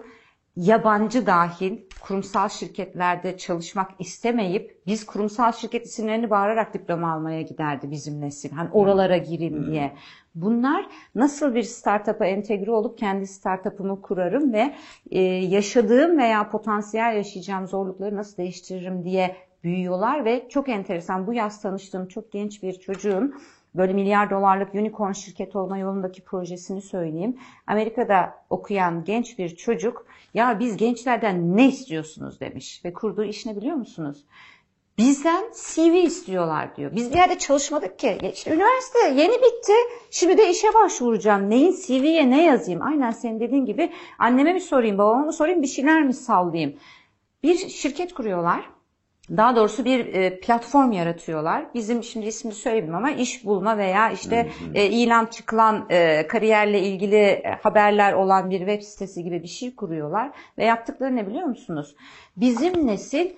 yabancı 0.57 1.27
dahil 1.27 1.79
kurumsal 2.03 2.49
şirketlerde 2.49 3.37
çalışmak 3.37 3.90
istemeyip 3.99 4.83
biz 4.87 5.07
kurumsal 5.07 5.53
şirket 5.53 5.87
isimlerini 5.87 6.31
bağırarak 6.31 6.75
diploma 6.75 7.12
almaya 7.12 7.43
giderdi 7.43 7.90
bizim 7.90 8.21
nesil. 8.21 8.51
Hani 8.53 8.71
oralara 8.73 9.17
gireyim 9.17 9.67
diye. 9.67 9.93
Bunlar 10.35 10.87
nasıl 11.14 11.55
bir 11.55 11.62
startup'a 11.62 12.27
entegre 12.27 12.71
olup 12.71 12.99
kendi 12.99 13.27
startup'ımı 13.27 14.03
kurarım 14.03 14.53
ve 14.53 14.75
e, 15.11 15.21
yaşadığım 15.23 16.19
veya 16.19 16.51
potansiyel 16.51 17.17
yaşayacağım 17.17 17.67
zorlukları 17.67 18.17
nasıl 18.17 18.37
değiştiririm 18.37 19.05
diye 19.05 19.37
büyüyorlar 19.64 20.25
ve 20.25 20.49
çok 20.49 20.69
enteresan 20.69 21.27
bu 21.27 21.35
yaz 21.35 21.62
tanıştığım 21.62 22.09
çok 22.09 22.33
genç 22.33 22.62
bir 22.62 22.73
çocuğun 22.73 23.35
böyle 23.75 23.93
milyar 23.93 24.31
dolarlık 24.31 24.75
unicorn 24.75 25.13
şirket 25.13 25.57
olma 25.57 25.79
yolundaki 25.79 26.25
projesini 26.25 26.83
söyleyeyim. 26.83 27.39
Amerika'da 27.67 28.35
okuyan 28.51 29.05
genç 29.05 29.39
bir 29.39 29.57
çocuk 29.57 30.07
ya 30.35 30.61
biz 30.61 30.77
gençlerden 30.77 31.57
ne 31.57 31.69
istiyorsunuz 31.69 32.41
demiş 32.41 32.85
ve 32.85 32.93
kurduğu 32.93 33.25
iş 33.25 33.47
ne 33.47 33.57
biliyor 33.57 33.77
musunuz? 33.77 34.25
Bizden 34.99 35.45
CV 35.53 35.95
istiyorlar 35.95 36.77
diyor. 36.77 36.93
Biz 36.95 37.11
bir 37.11 37.17
yerde 37.17 37.39
çalışmadık 37.39 37.99
ki. 37.99 38.19
İşte 38.35 38.55
üniversite 38.55 38.99
yeni 39.09 39.35
bitti. 39.35 39.73
Şimdi 40.11 40.39
de 40.39 40.51
işe 40.51 40.75
başvuracağım. 40.75 41.51
Neyin 41.51 41.77
CV'ye 41.87 42.31
ne 42.31 42.45
yazayım? 42.45 42.83
Aynen 42.83 43.11
senin 43.11 43.41
dediğin 43.41 43.67
gibi 43.67 43.93
anneme 44.19 44.53
mi 44.53 44.61
sorayım, 44.61 44.99
babama 44.99 45.25
mı 45.25 45.33
sorayım, 45.33 45.63
bir 45.63 45.67
şeyler 45.67 46.03
mi 46.03 46.15
sallayayım? 46.15 46.77
Bir 47.43 47.69
şirket 47.69 48.15
kuruyorlar. 48.15 48.74
Daha 49.31 49.57
doğrusu 49.57 49.85
bir 49.85 50.15
e, 50.15 50.41
platform 50.41 50.93
yaratıyorlar. 50.93 51.67
Bizim 51.75 52.03
şimdi 52.03 52.27
ismini 52.27 52.55
söyleyeyim 52.55 52.95
ama 52.95 53.11
iş 53.11 53.45
bulma 53.45 53.79
veya 53.79 54.11
işte 54.11 54.51
e, 54.75 54.87
ilan 54.87 55.27
çıkılan 55.27 55.87
e, 55.91 56.27
kariyerle 56.27 56.81
ilgili 56.81 57.43
haberler 57.63 58.13
olan 58.13 58.51
bir 58.51 58.59
web 58.59 58.83
sitesi 58.83 59.25
gibi 59.25 59.43
bir 59.43 59.49
şey 59.49 59.75
kuruyorlar. 59.75 60.31
Ve 60.59 60.65
yaptıkları 60.65 61.17
ne 61.17 61.27
biliyor 61.27 61.47
musunuz? 61.47 61.97
Bizim 62.37 62.87
nesil 62.87 63.31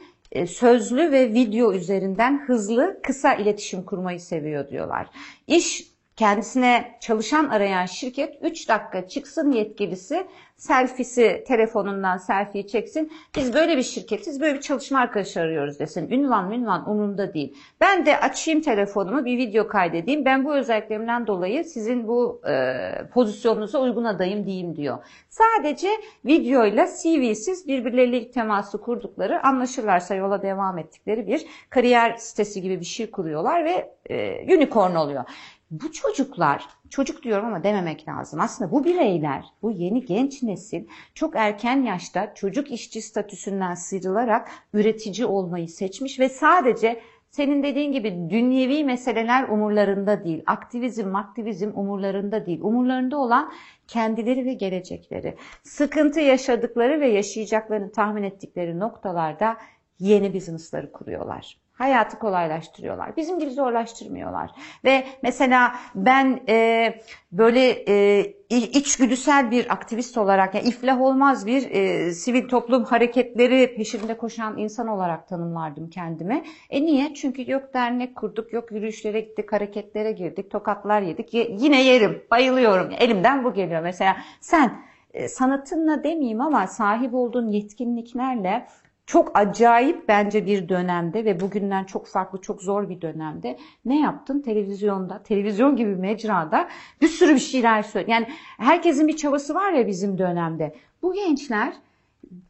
sözlü 0.46 1.12
ve 1.12 1.33
video 1.33 1.72
üzerinden 1.72 2.46
hızlı, 2.46 3.01
kısa 3.03 3.35
iletişim 3.35 3.83
kurmayı 3.83 4.20
seviyor 4.20 4.68
diyorlar. 4.68 5.07
İş 5.46 5.95
kendisine 6.16 6.96
çalışan 7.00 7.48
arayan 7.48 7.87
şirket 7.87 8.38
3 8.42 8.68
dakika 8.68 9.09
çıksın 9.09 9.52
yetkilisi 9.52 10.26
selfie'si 10.57 11.44
telefonundan 11.46 12.16
selfie 12.16 12.66
çeksin. 12.66 13.12
Biz 13.37 13.55
böyle 13.55 13.76
bir 13.76 13.83
şirketiz, 13.83 14.40
böyle 14.40 14.55
bir 14.55 14.61
çalışma 14.61 14.98
arkadaşı 14.98 15.40
arıyoruz 15.40 15.79
desin. 15.79 16.11
Ünvan 16.11 16.52
ünvan 16.52 16.90
umurumda 16.90 17.35
değil. 17.35 17.55
Ben 17.81 18.07
de 18.07 18.20
açayım 18.20 18.61
telefonumu 18.61 19.24
bir 19.24 19.38
video 19.38 19.68
kaydedeyim. 19.68 20.24
Ben 20.24 20.44
bu 20.44 20.55
özelliklerimden 20.55 21.26
dolayı 21.26 21.64
sizin 21.64 22.09
bu 22.09 22.42
e, 22.48 22.83
pozisyonunuza 23.14 23.81
uygun 23.81 24.05
adayım 24.05 24.46
diyeyim 24.46 24.76
diyor. 24.76 24.98
Sadece 25.29 25.88
videoyla 26.24 26.87
CV'siz 27.02 27.68
birbirleriyle 27.68 28.18
ilk 28.18 28.33
teması 28.33 28.81
kurdukları 28.81 29.42
anlaşırlarsa 29.42 30.14
yola 30.14 30.42
devam 30.42 30.79
ettikleri 30.79 31.26
bir 31.26 31.46
kariyer 31.70 32.16
sitesi 32.16 32.62
gibi 32.62 32.81
bir 32.81 32.85
şey 32.85 33.11
kuruyorlar 33.11 33.64
ve 33.64 33.92
e, 34.11 34.57
unicorn 34.57 34.94
oluyor. 34.94 35.24
Bu 35.70 35.92
çocuklar, 35.92 36.68
çocuk 36.90 37.22
diyorum 37.22 37.46
ama 37.46 37.64
dememek 37.64 38.09
lazım. 38.09 38.40
Aslında 38.40 38.70
bu 38.70 38.85
bireyler, 38.85 39.44
bu 39.62 39.70
yeni 39.70 40.05
genç 40.05 40.42
nesil 40.42 40.87
çok 41.14 41.37
erken 41.37 41.83
yaşta 41.83 42.35
çocuk 42.35 42.70
işçi 42.70 43.02
statüsünden 43.02 43.74
sıyrılarak 43.74 44.48
üretici 44.72 45.26
olmayı 45.26 45.68
seçmiş 45.68 46.20
ve 46.20 46.29
sadece 46.29 47.00
senin 47.31 47.62
dediğin 47.62 47.92
gibi 47.92 48.31
dünyevi 48.31 48.85
meseleler 48.85 49.48
umurlarında 49.48 50.24
değil. 50.24 50.42
Aktivizm, 50.46 51.16
aktivizm 51.16 51.70
umurlarında 51.74 52.46
değil. 52.46 52.61
Umurlarında 52.62 53.16
olan 53.18 53.52
kendileri 53.88 54.44
ve 54.44 54.55
gelecekleri. 54.55 55.37
Sıkıntı 55.62 56.20
yaşadıkları 56.20 57.00
ve 57.00 57.09
yaşayacaklarını 57.09 57.92
tahmin 57.92 58.22
ettikleri 58.22 58.79
noktalarda 58.79 59.57
yeni 59.98 60.35
business'ları 60.35 60.92
kuruyorlar. 60.92 61.65
Hayatı 61.78 62.18
kolaylaştırıyorlar. 62.18 63.16
Bizim 63.16 63.38
gibi 63.38 63.50
zorlaştırmıyorlar. 63.50 64.50
Ve 64.84 65.04
mesela 65.22 65.74
ben 65.94 66.40
e, 66.48 66.94
böyle 67.32 67.70
e, 67.88 68.26
içgüdüsel 68.50 69.50
bir 69.50 69.72
aktivist 69.72 70.18
olarak, 70.18 70.54
yani 70.54 70.68
iflah 70.68 71.00
olmaz 71.00 71.46
bir 71.46 71.70
e, 71.70 72.12
sivil 72.12 72.48
toplum 72.48 72.84
hareketleri 72.84 73.74
peşinde 73.76 74.16
koşan 74.16 74.58
insan 74.58 74.88
olarak 74.88 75.28
tanımlardım 75.28 75.90
kendimi. 75.90 76.44
E 76.70 76.82
niye? 76.82 77.14
Çünkü 77.14 77.50
yok 77.50 77.74
dernek 77.74 78.16
kurduk, 78.16 78.52
yok 78.52 78.72
yürüyüşlere 78.72 79.20
gittik, 79.20 79.52
hareketlere 79.52 80.12
girdik, 80.12 80.50
tokatlar 80.50 81.02
yedik. 81.02 81.34
Ye- 81.34 81.56
yine 81.58 81.82
yerim, 81.82 82.22
bayılıyorum. 82.30 82.90
Elimden 82.98 83.44
bu 83.44 83.54
geliyor. 83.54 83.82
Mesela 83.82 84.16
sen 84.40 84.72
e, 85.14 85.28
sanatınla 85.28 86.04
demeyeyim 86.04 86.40
ama 86.40 86.66
sahip 86.66 87.14
olduğun 87.14 87.48
yetkinliklerle 87.48 88.66
çok 89.07 89.38
acayip 89.38 90.09
bence 90.09 90.47
bir 90.47 90.69
dönemde 90.69 91.25
ve 91.25 91.40
bugünden 91.40 91.85
çok 91.85 92.07
farklı, 92.07 92.40
çok 92.40 92.62
zor 92.62 92.88
bir 92.88 93.01
dönemde 93.01 93.59
ne 93.85 94.01
yaptın? 94.01 94.40
Televizyonda, 94.40 95.23
televizyon 95.23 95.77
gibi 95.77 95.97
mecrada 95.97 96.69
bir 97.01 97.09
sürü 97.09 97.35
bir 97.35 97.40
şeyler 97.40 97.83
söyle. 97.83 98.12
Yani 98.12 98.27
herkesin 98.59 99.09
bir 99.09 99.16
çabası 99.16 99.55
var 99.55 99.73
ya 99.73 99.87
bizim 99.87 100.19
dönemde. 100.19 100.75
Bu 101.03 101.14
gençler 101.14 101.73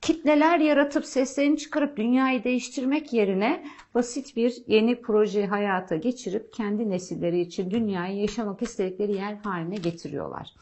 kitleler 0.01 0.59
yaratıp 0.59 1.07
seslerini 1.07 1.59
çıkarıp 1.59 1.97
dünyayı 1.97 2.45
değiştirmek 2.45 3.12
yerine 3.12 3.64
basit 3.95 4.37
bir 4.37 4.62
yeni 4.66 5.01
proje 5.01 5.47
hayata 5.47 5.97
geçirip 5.97 6.53
kendi 6.53 6.90
nesilleri 6.90 7.40
için 7.40 7.71
dünyayı 7.71 8.16
yaşamak 8.16 8.62
istedikleri 8.62 9.12
yer 9.12 9.35
haline 9.35 9.77
getiriyorlar. 9.77 10.53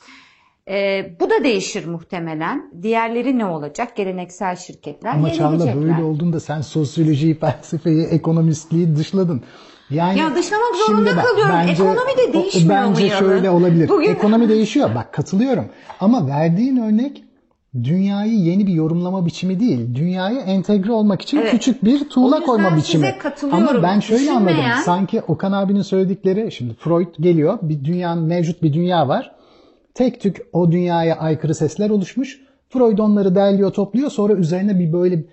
Ee, 0.70 1.16
bu 1.20 1.30
da 1.30 1.44
değişir 1.44 1.86
muhtemelen. 1.86 2.70
Diğerleri 2.82 3.38
ne 3.38 3.44
olacak? 3.46 3.96
Geleneksel 3.96 4.56
şirketler 4.56 5.14
Ama 5.14 5.32
Çağla 5.32 5.74
böyle 5.82 6.02
olduğunda 6.04 6.40
sen 6.40 6.60
sosyolojiyi, 6.60 7.38
felsefeyi, 7.38 8.04
ekonomistliği 8.04 8.96
dışladın. 8.96 9.42
Yani 9.90 10.18
Ya 10.18 10.34
dışlamak 10.34 10.76
zorunda 10.86 11.10
şimdi 11.10 11.16
bak, 11.16 11.24
kalıyorum. 11.26 11.68
Ekonomi 11.68 12.16
de 12.18 12.30
o- 12.30 12.32
değişmiyor 12.42 12.84
mu 12.84 12.90
Bence 12.90 13.06
Yalın? 13.06 13.18
şöyle 13.18 13.50
olabilir. 13.50 13.88
Bugün- 13.88 14.08
Ekonomi 14.10 14.48
değişiyor. 14.48 14.94
Bak 14.94 15.12
katılıyorum. 15.12 15.64
Ama 16.00 16.26
verdiğin 16.28 16.76
örnek 16.76 17.24
dünyayı 17.82 18.32
yeni 18.34 18.66
bir 18.66 18.72
yorumlama 18.72 19.26
biçimi 19.26 19.60
değil. 19.60 19.94
Dünyaya 19.94 20.40
entegre 20.40 20.92
olmak 20.92 21.22
için 21.22 21.36
Evet. 21.38 21.50
küçük 21.50 21.84
bir 21.84 22.00
O 22.00 22.08
tuğla 22.08 22.40
koyma 22.40 22.76
biçimi. 22.76 23.14
Ama 23.52 23.82
ben 23.82 24.00
şöyle 24.00 24.30
anladım. 24.30 24.46
Düşünmeyen- 24.48 24.80
Sanki 24.82 25.20
Okan 25.28 25.52
abinin 25.52 25.82
söyledikleri 25.82 26.52
şimdi 26.52 26.74
Freud 26.74 27.14
geliyor. 27.20 27.58
Bir 27.62 27.84
dünyanın 27.84 28.22
mevcut 28.24 28.62
bir 28.62 28.72
dünya 28.72 29.08
var. 29.08 29.33
Tek 29.94 30.20
tük 30.20 30.46
o 30.52 30.72
dünyaya 30.72 31.16
aykırı 31.16 31.54
sesler 31.54 31.90
oluşmuş. 31.90 32.40
Freud 32.68 32.98
onları 32.98 33.34
derliyor, 33.34 33.72
topluyor. 33.72 34.10
Sonra 34.10 34.32
üzerine 34.32 34.78
bir 34.78 34.92
böyle 34.92 35.24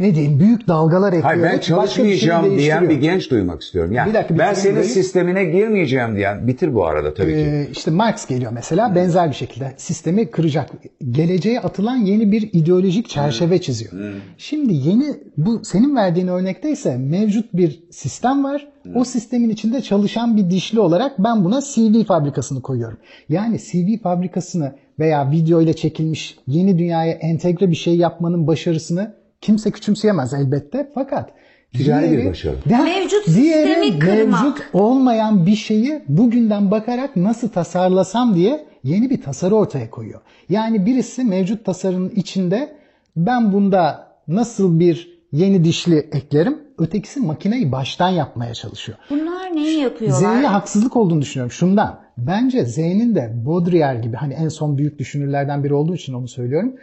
ne 0.00 0.14
diyeyim 0.14 0.40
büyük 0.40 0.68
dalgalar 0.68 1.08
ekleyerek 1.12 1.24
Hayır 1.24 1.42
ben 1.42 1.58
bir 1.58 1.62
şey 1.62 1.76
çalışmayacağım 1.76 2.44
diyen 2.44 2.58
değiştiriyor. 2.58 2.90
bir 2.90 2.96
genç 2.96 3.30
duymak 3.30 3.62
istiyorum. 3.62 3.92
Yani 3.92 4.08
Bir 4.08 4.14
dakika, 4.14 4.38
ben 4.38 4.54
senin 4.54 4.76
dayı. 4.76 4.84
sistemine 4.84 5.44
girmeyeceğim 5.44 6.16
diyen 6.16 6.48
bitir 6.48 6.74
bu 6.74 6.86
arada 6.86 7.14
tabii 7.14 7.32
ki. 7.32 7.38
Ee, 7.38 7.66
işte 7.72 7.90
Marx 7.90 8.26
geliyor 8.26 8.52
mesela 8.52 8.94
benzer 8.94 9.28
bir 9.30 9.34
şekilde 9.34 9.72
sistemi 9.76 10.30
kıracak. 10.30 10.70
Geleceğe 11.10 11.60
atılan 11.60 11.96
yeni 11.96 12.32
bir 12.32 12.50
ideolojik 12.52 13.08
çerçeve 13.08 13.60
çiziyor. 13.60 13.92
Şimdi 14.38 14.72
yeni 14.74 15.04
bu 15.36 15.60
senin 15.64 15.96
verdiğin 15.96 16.26
örnekte 16.28 16.70
ise 16.70 16.96
mevcut 16.96 17.54
bir 17.54 17.82
sistem 17.90 18.44
var. 18.44 18.68
O 18.94 19.04
sistemin 19.04 19.48
içinde 19.50 19.82
çalışan 19.82 20.36
bir 20.36 20.50
dişli 20.50 20.80
olarak 20.80 21.18
ben 21.18 21.44
buna 21.44 21.60
CV 21.60 22.04
fabrikasını 22.04 22.62
koyuyorum. 22.62 22.98
Yani 23.28 23.58
CV 23.58 24.02
fabrikasını 24.02 24.72
veya 24.98 25.30
video 25.30 25.60
ile 25.60 25.72
çekilmiş 25.72 26.36
yeni 26.46 26.78
dünyaya 26.78 27.12
entegre 27.12 27.70
bir 27.70 27.76
şey 27.76 27.96
yapmanın 27.96 28.46
başarısını 28.46 29.19
kimse 29.40 29.70
küçümseyemez 29.70 30.34
elbette. 30.34 30.90
Fakat 30.94 31.30
Ticari 31.72 32.12
bir 32.12 32.30
başarı. 32.30 32.54
Ya, 32.70 32.82
Mevcut 32.82 33.26
diğeri 33.26 33.74
sistemi 33.74 33.98
kırmak. 33.98 34.42
mevcut 34.42 34.62
olmayan 34.72 35.46
bir 35.46 35.56
şeyi 35.56 36.02
bugünden 36.08 36.70
bakarak 36.70 37.16
nasıl 37.16 37.48
tasarlasam 37.48 38.34
diye 38.34 38.66
yeni 38.84 39.10
bir 39.10 39.22
tasarı 39.22 39.54
ortaya 39.54 39.90
koyuyor. 39.90 40.20
Yani 40.48 40.86
birisi 40.86 41.24
mevcut 41.24 41.64
tasarının 41.64 42.12
içinde 42.16 42.76
ben 43.16 43.52
bunda 43.52 44.06
nasıl 44.28 44.80
bir 44.80 45.20
yeni 45.32 45.64
dişli 45.64 45.96
eklerim, 45.96 46.58
ötekisi 46.78 47.20
makineyi 47.20 47.72
baştan 47.72 48.08
yapmaya 48.08 48.54
çalışıyor. 48.54 48.98
Bunlar 49.10 49.54
neyi 49.56 49.80
yapıyorlar? 49.80 50.18
Z'ye 50.18 50.46
haksızlık 50.46 50.96
olduğunu 50.96 51.20
düşünüyorum 51.22 51.52
şundan. 51.52 52.00
Bence 52.18 52.64
Z'nin 52.64 53.14
de 53.14 53.32
Baudrillard 53.46 54.02
gibi 54.02 54.16
hani 54.16 54.34
en 54.34 54.48
son 54.48 54.78
büyük 54.78 54.98
düşünürlerden 54.98 55.64
biri 55.64 55.74
olduğu 55.74 55.94
için 55.94 56.12
onu 56.14 56.28
söylüyorum. 56.28 56.74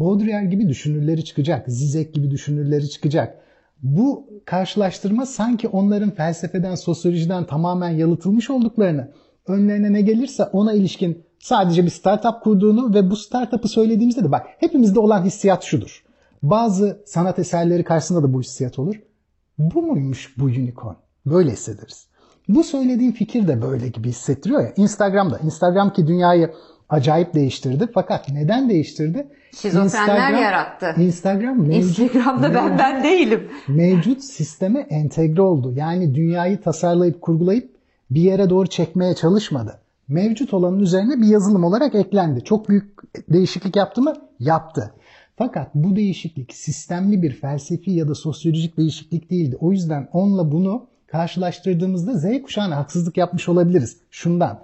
Baudrillard 0.00 0.50
gibi 0.50 0.68
düşünürleri 0.68 1.24
çıkacak. 1.24 1.64
Zizek 1.68 2.14
gibi 2.14 2.30
düşünürleri 2.30 2.90
çıkacak. 2.90 3.38
Bu 3.82 4.26
karşılaştırma 4.44 5.26
sanki 5.26 5.68
onların 5.68 6.10
felsefeden, 6.10 6.74
sosyolojiden 6.74 7.46
tamamen 7.46 7.90
yalıtılmış 7.90 8.50
olduklarını, 8.50 9.12
önlerine 9.46 9.92
ne 9.92 10.00
gelirse 10.00 10.44
ona 10.44 10.72
ilişkin 10.72 11.22
sadece 11.38 11.84
bir 11.84 11.90
startup 11.90 12.42
kurduğunu 12.42 12.94
ve 12.94 13.10
bu 13.10 13.16
startup'ı 13.16 13.68
söylediğimizde 13.68 14.24
de 14.24 14.32
bak 14.32 14.46
hepimizde 14.58 15.00
olan 15.00 15.24
hissiyat 15.24 15.64
şudur. 15.64 16.04
Bazı 16.42 17.02
sanat 17.06 17.38
eserleri 17.38 17.84
karşısında 17.84 18.22
da 18.22 18.32
bu 18.32 18.40
hissiyat 18.40 18.78
olur. 18.78 18.94
Bu 19.58 19.82
muymuş 19.82 20.34
bu 20.38 20.44
unicorn? 20.44 20.94
Böyle 21.26 21.50
hissederiz. 21.50 22.06
Bu 22.48 22.64
söylediğim 22.64 23.12
fikir 23.12 23.48
de 23.48 23.62
böyle 23.62 23.88
gibi 23.88 24.08
hissettiriyor 24.08 24.60
ya. 24.60 24.72
Instagram'da. 24.76 25.38
Instagram 25.38 25.92
ki 25.92 26.06
dünyayı 26.06 26.50
acayip 26.88 27.34
değiştirdi. 27.34 27.88
Fakat 27.94 28.28
neden 28.28 28.68
değiştirdi? 28.68 29.28
Şizofrenler 29.52 30.42
yarattı. 30.42 30.94
Instagram 30.98 31.66
mevcut, 31.68 31.98
Instagram'da 31.98 32.54
ben 32.54 32.78
ben 32.78 33.04
değilim. 33.04 33.48
mevcut 33.68 34.24
sisteme 34.24 34.80
entegre 34.80 35.42
oldu. 35.42 35.72
Yani 35.76 36.14
dünyayı 36.14 36.60
tasarlayıp 36.60 37.22
kurgulayıp 37.22 37.70
bir 38.10 38.20
yere 38.20 38.50
doğru 38.50 38.66
çekmeye 38.66 39.14
çalışmadı. 39.14 39.80
Mevcut 40.08 40.54
olanın 40.54 40.80
üzerine 40.80 41.22
bir 41.22 41.26
yazılım 41.26 41.64
olarak 41.64 41.94
eklendi. 41.94 42.44
Çok 42.44 42.68
büyük 42.68 42.92
değişiklik 43.32 43.76
yaptı 43.76 44.02
mı? 44.02 44.14
Yaptı. 44.40 44.94
Fakat 45.36 45.74
bu 45.74 45.96
değişiklik 45.96 46.54
sistemli 46.54 47.22
bir 47.22 47.32
felsefi 47.32 47.90
ya 47.90 48.08
da 48.08 48.14
sosyolojik 48.14 48.76
değişiklik 48.76 49.30
değildi. 49.30 49.56
O 49.60 49.72
yüzden 49.72 50.08
onunla 50.12 50.52
bunu 50.52 50.86
karşılaştırdığımızda 51.06 52.14
Z 52.14 52.42
kuşağına 52.42 52.76
haksızlık 52.76 53.16
yapmış 53.16 53.48
olabiliriz. 53.48 53.96
Şundan. 54.10 54.60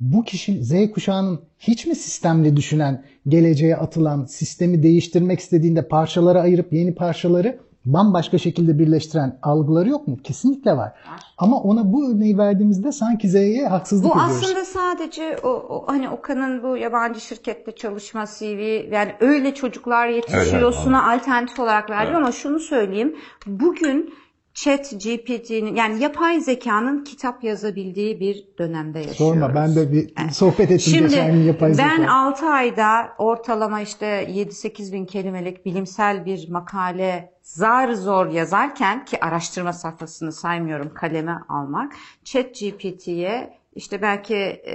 Bu 0.00 0.24
kişi 0.24 0.64
Z 0.64 0.72
kuşağının 0.94 1.40
hiç 1.58 1.86
mi 1.86 1.94
sistemli 1.94 2.56
düşünen, 2.56 3.04
geleceğe 3.28 3.76
atılan, 3.76 4.24
sistemi 4.24 4.82
değiştirmek 4.82 5.40
istediğinde 5.40 5.88
parçalara 5.88 6.40
ayırıp 6.40 6.72
yeni 6.72 6.94
parçaları 6.94 7.58
bambaşka 7.84 8.38
şekilde 8.38 8.78
birleştiren 8.78 9.38
algıları 9.42 9.88
yok 9.88 10.08
mu? 10.08 10.16
Kesinlikle 10.24 10.76
var. 10.76 10.92
Ama 11.38 11.56
ona 11.60 11.92
bu 11.92 12.10
örneği 12.10 12.38
verdiğimizde 12.38 12.92
sanki 12.92 13.28
Z'ye 13.28 13.66
haksızlık 13.68 14.04
Bu 14.04 14.14
ediyoruz. 14.14 14.42
aslında 14.42 14.64
sadece 14.64 15.36
o, 15.42 15.48
o 15.48 15.84
hani 15.86 16.08
Okan'ın 16.10 16.62
bu 16.62 16.76
yabancı 16.76 17.20
şirkette 17.20 17.72
çalışma 17.72 18.24
CV 18.38 18.92
yani 18.92 19.12
öyle 19.20 19.54
çocuklar 19.54 20.08
yetişiyorsuna 20.08 21.12
alternatif 21.12 21.60
olarak 21.60 21.90
verdim 21.90 22.16
ama 22.16 22.32
şunu 22.32 22.58
söyleyeyim. 22.60 23.16
Bugün 23.46 24.14
Chat 24.62 24.90
GPT'nin 24.90 25.74
yani 25.74 26.02
yapay 26.02 26.40
zekanın 26.40 27.04
kitap 27.04 27.44
yazabildiği 27.44 28.20
bir 28.20 28.44
dönemde 28.58 28.98
yaşıyoruz. 28.98 29.18
Sorma 29.18 29.54
ben 29.54 29.74
de 29.76 29.92
bir 29.92 30.30
sohbet 30.32 30.70
ettim 30.70 30.78
Şimdi 30.78 31.08
geçen 31.08 31.32
gün 31.32 31.42
yapay 31.42 31.74
zeka. 31.74 31.88
ben 31.88 32.02
6 32.06 32.46
ayda 32.46 33.08
ortalama 33.18 33.80
işte 33.80 34.06
7-8 34.06 34.92
bin 34.92 35.06
kelimelik 35.06 35.66
bilimsel 35.66 36.26
bir 36.26 36.48
makale 36.48 37.32
zar 37.42 37.92
zor 37.92 38.26
yazarken 38.26 39.04
ki 39.04 39.24
araştırma 39.24 39.72
safhasını 39.72 40.32
saymıyorum 40.32 40.94
kaleme 40.94 41.38
almak. 41.48 41.92
Chat 42.24 42.54
GPT'ye 42.54 43.58
işte 43.74 44.02
belki 44.02 44.34
e, 44.36 44.74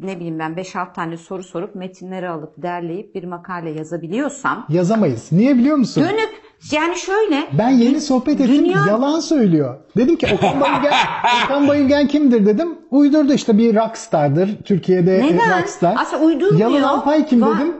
ne 0.00 0.16
bileyim 0.16 0.38
ben 0.38 0.52
5-6 0.52 0.94
tane 0.94 1.16
soru 1.16 1.42
sorup 1.42 1.74
metinleri 1.74 2.28
alıp 2.28 2.54
derleyip 2.62 3.14
bir 3.14 3.24
makale 3.24 3.70
yazabiliyorsam 3.70 4.66
Yazamayız. 4.68 5.32
Niye 5.32 5.56
biliyor 5.56 5.76
musun? 5.76 6.04
dönüp 6.04 6.49
yani 6.72 6.96
şöyle 6.96 7.48
Ben 7.58 7.68
yeni 7.70 8.00
sohbet 8.00 8.40
ettim. 8.40 8.64
Dünya- 8.64 8.86
Yalan 8.88 9.20
söylüyor. 9.20 9.76
Dedim 9.96 10.16
ki 10.16 10.26
Okan 10.34 10.60
Bayülgen, 10.60 10.92
Okan 11.44 11.68
Bayülgen 11.68 12.08
kimdir 12.08 12.46
dedim. 12.46 12.68
Uydurdu 12.90 13.32
işte 13.32 13.58
bir 13.58 13.74
rockstardır. 13.76 14.50
Türkiye'de 14.64 15.16
e, 15.18 15.22
Neden? 15.22 15.60
rockstar. 15.60 15.94
Aslında 15.98 16.24
uydurmuyor. 16.24 16.60
Yalın 16.70 16.82
Alpay 16.82 17.26
kim 17.26 17.40
Va- 17.40 17.56
dedim. 17.58 17.72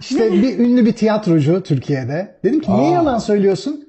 İşte 0.00 0.32
bir 0.32 0.58
ünlü 0.58 0.86
bir 0.86 0.92
tiyatrocu 0.92 1.62
Türkiye'de. 1.62 2.38
Dedim 2.44 2.60
ki 2.60 2.72
niye 2.74 2.90
yalan 2.90 3.18
söylüyorsun? 3.18 3.85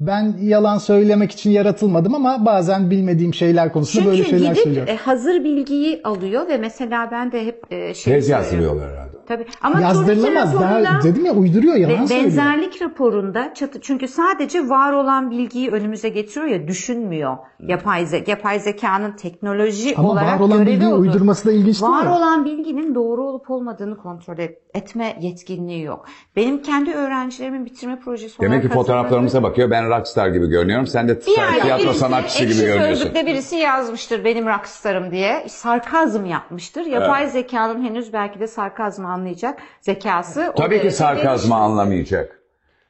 Ben 0.00 0.34
yalan 0.40 0.78
söylemek 0.78 1.30
için 1.32 1.50
yaratılmadım 1.50 2.14
ama 2.14 2.44
bazen 2.46 2.90
bilmediğim 2.90 3.34
şeyler 3.34 3.72
konusunda 3.72 4.04
çünkü 4.04 4.18
böyle 4.18 4.30
şeyler 4.30 4.50
gidip 4.50 4.62
söylüyorum. 4.64 4.92
e, 4.92 4.96
hazır 4.96 5.44
bilgiyi 5.44 6.00
alıyor 6.04 6.48
ve 6.48 6.58
mesela 6.58 7.08
ben 7.12 7.32
de 7.32 7.46
hep 7.46 7.62
e, 7.72 7.94
şey 7.94 8.14
Tez 8.14 8.28
yazdırıyorlar 8.28 8.90
herhalde. 8.92 9.08
Tabii. 9.28 9.46
Ama 9.62 9.80
Yazdırılamaz. 9.80 10.54
Daha, 10.60 11.02
dedim 11.02 11.24
ya 11.24 11.32
uyduruyor 11.32 11.74
yalan 11.74 12.06
söylüyor. 12.06 12.24
benzerlik 12.24 12.82
raporunda 12.82 13.54
çatı 13.54 13.80
çünkü 13.80 14.08
sadece 14.08 14.68
var 14.68 14.92
olan 14.92 15.30
bilgiyi 15.30 15.70
önümüze 15.70 16.08
getiriyor 16.08 16.46
ya 16.46 16.68
düşünmüyor. 16.68 17.36
Yapay 17.60 18.06
ze 18.06 18.24
yapay 18.26 18.60
zekanın 18.60 19.12
teknoloji 19.16 19.94
Ama 19.96 20.10
olarak 20.10 20.40
var 20.40 20.46
olan 20.46 20.66
bilgiyi 20.66 20.88
odur. 20.88 20.98
uydurması 21.02 21.48
da 21.48 21.52
ilginç 21.52 21.82
değil 21.82 21.92
Var 21.92 22.02
mi? 22.06 22.12
olan 22.12 22.44
bilginin 22.44 22.94
doğru 22.94 23.24
olup 23.24 23.50
olmadığını 23.50 23.96
kontrol 23.96 24.38
et- 24.38 24.58
etme 24.74 25.16
yetkinliği 25.20 25.82
yok. 25.82 26.04
Benim 26.36 26.62
kendi 26.62 26.92
öğrencilerimin 26.92 27.64
bitirme 27.64 27.98
projesi 28.00 28.40
Demek 28.42 28.62
ki 28.62 28.68
fotoğraflarımıza 28.68 29.42
bakıyor. 29.42 29.70
Ben 29.70 29.87
rockstar 29.88 30.28
gibi 30.28 30.46
görünüyorum. 30.48 30.86
Sen 30.86 31.08
de 31.08 31.20
bir 31.26 31.36
yerde 31.36 31.60
tiyatro 31.60 31.84
birisi, 31.84 31.98
sanatçısı 31.98 32.38
gibi 32.38 32.50
ekşi 32.52 32.64
görünüyorsun. 32.64 32.94
sözlükte 32.94 33.26
birisi 33.26 33.56
yazmıştır 33.56 34.24
benim 34.24 34.46
rockstarım 34.46 35.10
diye. 35.10 35.44
Sarkazm 35.48 36.24
yapmıştır. 36.24 36.86
Yapay 36.86 37.28
zekanın 37.30 37.84
henüz 37.84 38.12
belki 38.12 38.40
de 38.40 38.46
sarkazmı 38.46 39.08
anlayacak 39.08 39.58
zekası. 39.80 40.52
o 40.54 40.62
Tabii 40.62 40.82
ki 40.82 40.90
sarkazmı 40.90 41.32
gelişti. 41.48 41.54
anlamayacak. 41.54 42.38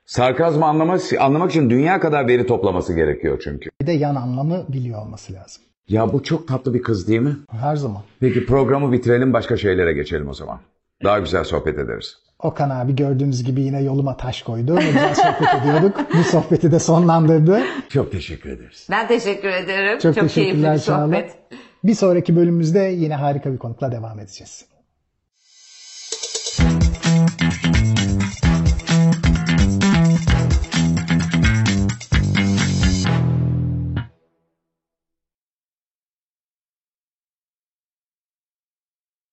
Sarkazmı 0.06 0.66
anlamak, 0.66 1.00
anlamak 1.20 1.50
için 1.50 1.70
dünya 1.70 2.00
kadar 2.00 2.28
veri 2.28 2.46
toplaması 2.46 2.94
gerekiyor 2.94 3.40
çünkü. 3.44 3.70
Bir 3.80 3.86
de 3.86 3.92
yan 3.92 4.14
anlamı 4.14 4.64
biliyor 4.68 5.02
olması 5.02 5.32
lazım. 5.32 5.62
Ya 5.88 6.12
bu 6.12 6.22
çok 6.22 6.48
tatlı 6.48 6.74
bir 6.74 6.82
kız 6.82 7.08
değil 7.08 7.20
mi? 7.20 7.36
Her 7.60 7.76
zaman. 7.76 8.02
Peki 8.20 8.46
programı 8.46 8.92
bitirelim 8.92 9.32
başka 9.32 9.56
şeylere 9.56 9.92
geçelim 9.92 10.28
o 10.28 10.34
zaman. 10.34 10.58
Daha 11.04 11.18
güzel 11.18 11.44
sohbet 11.44 11.78
ederiz. 11.78 12.18
Okan 12.42 12.70
abi 12.70 12.96
gördüğünüz 12.96 13.44
gibi 13.44 13.60
yine 13.62 13.82
yoluma 13.82 14.16
taş 14.16 14.42
koydu. 14.42 14.76
Ne 14.76 14.86
güzel 14.86 15.14
sohbet 15.14 15.54
ediyorduk. 15.62 15.96
Bu 16.18 16.24
sohbeti 16.24 16.72
de 16.72 16.78
sonlandırdı. 16.78 17.62
Çok 17.88 18.12
teşekkür 18.12 18.50
ederiz. 18.50 18.86
Ben 18.90 19.08
teşekkür 19.08 19.48
ederim. 19.48 19.98
Çok, 19.98 20.14
Çok 20.14 20.30
keyifli 20.30 20.58
bir 20.58 20.62
sohbet. 20.62 20.82
Şahane. 20.84 21.28
Bir 21.84 21.94
sonraki 21.94 22.36
bölümümüzde 22.36 22.78
yine 22.80 23.14
harika 23.14 23.52
bir 23.52 23.58
konukla 23.58 23.92
devam 23.92 24.18
edeceğiz. 24.20 24.64